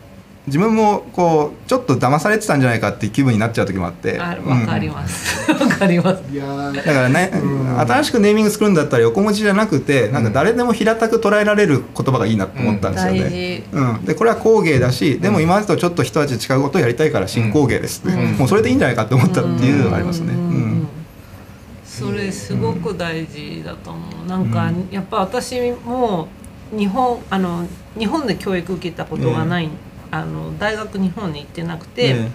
[0.47, 4.17] 自分もこうちょっと騙されてたんじゃないかっていう気分になっちゃう時もあって。
[4.17, 5.51] あわかります。
[5.51, 6.23] わかります。
[6.31, 7.79] いやーだからね、うん。
[7.81, 13.63] 新しくネーミング作るんだったら横文字じゃなくてなんか誰でも平たく捉えられる言葉がいいなと思ったんですよ大ね。
[13.71, 13.77] 事。
[13.77, 18.35] うん、でこれは工芸だしでも今までとちょっと一味違うことをやりたいから新工芸ですって、う。
[18.35, 18.37] ん。
[18.37, 20.33] もうそれでいいんじゃないかって思ったっていうのがありますね。
[20.33, 20.43] ううん。
[20.83, 20.87] ん
[21.83, 24.29] それすごく大事だと思う。
[24.29, 26.27] なんかうんやっぱ私も
[26.71, 27.65] 日本あの
[27.97, 29.69] 日本で教育受けたことがない、
[30.11, 32.29] あの大学日本に行ってなくて、え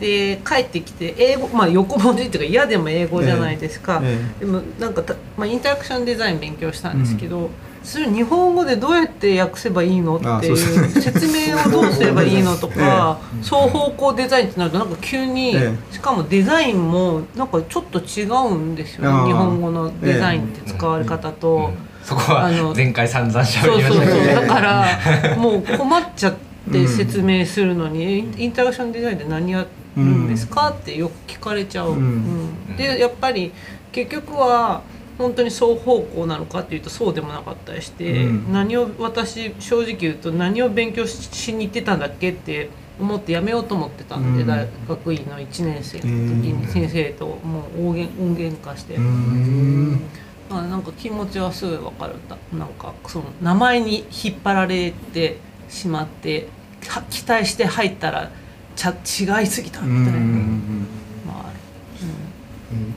[0.00, 4.40] で帰ってきて英語まあ横文字っていうか嫌でも英語じゃないですか、ええ。
[4.40, 7.50] でもなんかた、まあ、インタラクションデザイン勉強したんですけど、
[7.82, 13.42] それ日本語でどうやって訳せばいいのあっていそう説明をどうすればいいのとか ええ。
[13.42, 21.56] 双方向デザインってなるとなんか急に、えしかもデザインもなんかちょっと違うんですよね日本語のデザインって使われ方と。
[21.56, 21.74] うん。
[22.04, 24.04] そこはあの前回散々しゃべそうそうそう。
[24.04, 24.86] りましたけどだから
[25.36, 26.46] もう困っちゃって
[26.88, 30.70] 説明するのに、インインタラクションデザインで何やるんですか？
[30.70, 31.96] ってよく聞かれちゃう、うん。
[32.68, 32.76] うん。
[32.76, 33.52] でやっぱり
[33.92, 34.82] 結局は
[35.16, 38.52] 本当に双方向なのかっていうとそうでもなかったりして、うん。
[38.52, 44.46] 何を私正直言うと何を勉強ししに行ってたんだっけって思ってやめようと思ってたんで、うん。
[44.46, 46.08] 大学院の1年生の時
[46.52, 48.96] に先生ともう大げん音源化して。
[48.96, 50.00] うん。
[50.50, 52.14] まあ、なんか気持ちはすごい分かる。
[52.28, 55.38] たなんかその名前に引っ張られて
[55.68, 56.46] しまっては
[57.10, 58.30] 期待して入ったら
[58.74, 60.26] ちゃ違いすぎたみたいな、ま
[61.40, 61.52] あ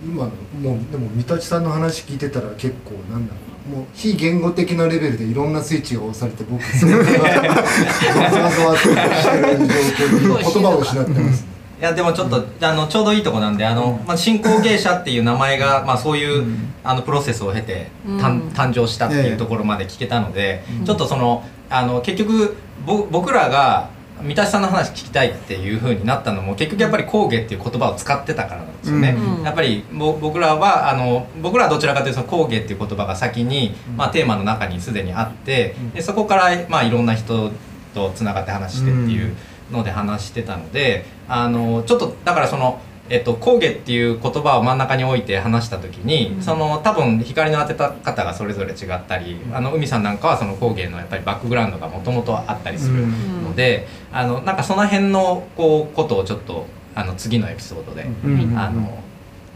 [0.03, 0.09] うん。
[0.09, 0.31] 今の
[0.61, 3.49] もうでも三立さんの話聞いてたら結構なんだろう。
[3.69, 7.29] もう非言語的なレベルでいろんなスイッチが押されて僕すごいざわ
[8.31, 8.97] ざわざわってして
[9.53, 11.45] る状況で今言葉を 失ってます、
[11.79, 16.73] いやでもちょっと、あのちょうどいいとこなんであの、まあ、進行芸者っていう名前が、まあ、そういう、うん。
[16.83, 18.19] あのプロセスを経て、うん。
[18.19, 20.85] たん誕生したっていええうところまで聞けたので、うん。
[20.85, 23.89] ちょっとそのあの結局ぼ僕らが
[24.21, 29.15] 三田さんの話聞きたいっていう風になったのも結局やっぱり工芸っていう言葉を使ってたからなんですよね。
[29.17, 37.51] うんやっぱりぼ僕らはあの僕らはどちらかというと工芸っていう言葉が先に、まあ、テーマの中にすでにあって、でそこから、まあ、いろんな人
[37.93, 39.36] とつながって話してっていう
[39.71, 42.82] ので話してたので、あのちょっとだからその。
[43.10, 46.41] えっと、工芸っていう言葉を真ん中に置いて話した時に、うん。
[46.41, 58.57] その多分光の当てた方がそれぞれ違ったり、あの海さんなんかはその工芸のやっぱりバックグラウンドがもともとあったりするので、あのなんかその辺のこうことをちょっとあの次のエピソードで、うん。
[58.57, 59.03] あの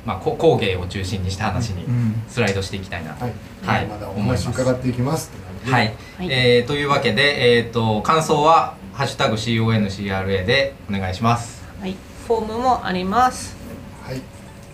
[0.05, 2.23] まあ、こ工芸を中心にした話にうん。
[2.27, 3.25] スライドしていきたいなと。
[3.25, 3.33] はい、
[3.63, 3.85] はい。
[3.85, 5.31] まだお話伺っていきます
[5.65, 6.27] はい、はい。
[6.29, 11.63] えーというわけで、えー、と感想は「ハッシュタグ #CONCRA」でお願いします。
[11.79, 11.95] はい、
[12.27, 13.55] フォームもあります。
[14.03, 14.21] はい、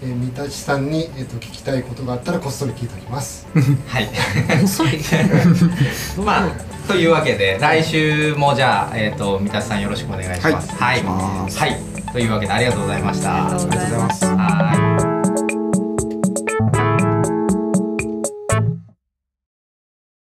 [0.02, 3.48] えー、三立さんに、えー、と聞きたいことがあったらこっそり聞いておきます。
[3.88, 4.10] はい。
[4.64, 5.00] 遅い。
[6.24, 6.50] まあ
[6.88, 10.72] というわけで来週もじゃあ、えー、と三田さんよろしくお願いします。
[10.76, 11.04] はい。
[11.04, 11.80] はい、はい。
[12.12, 13.46] というわけでありがとうございました。
[13.46, 14.26] ありがとうございます。
[14.26, 15.09] はい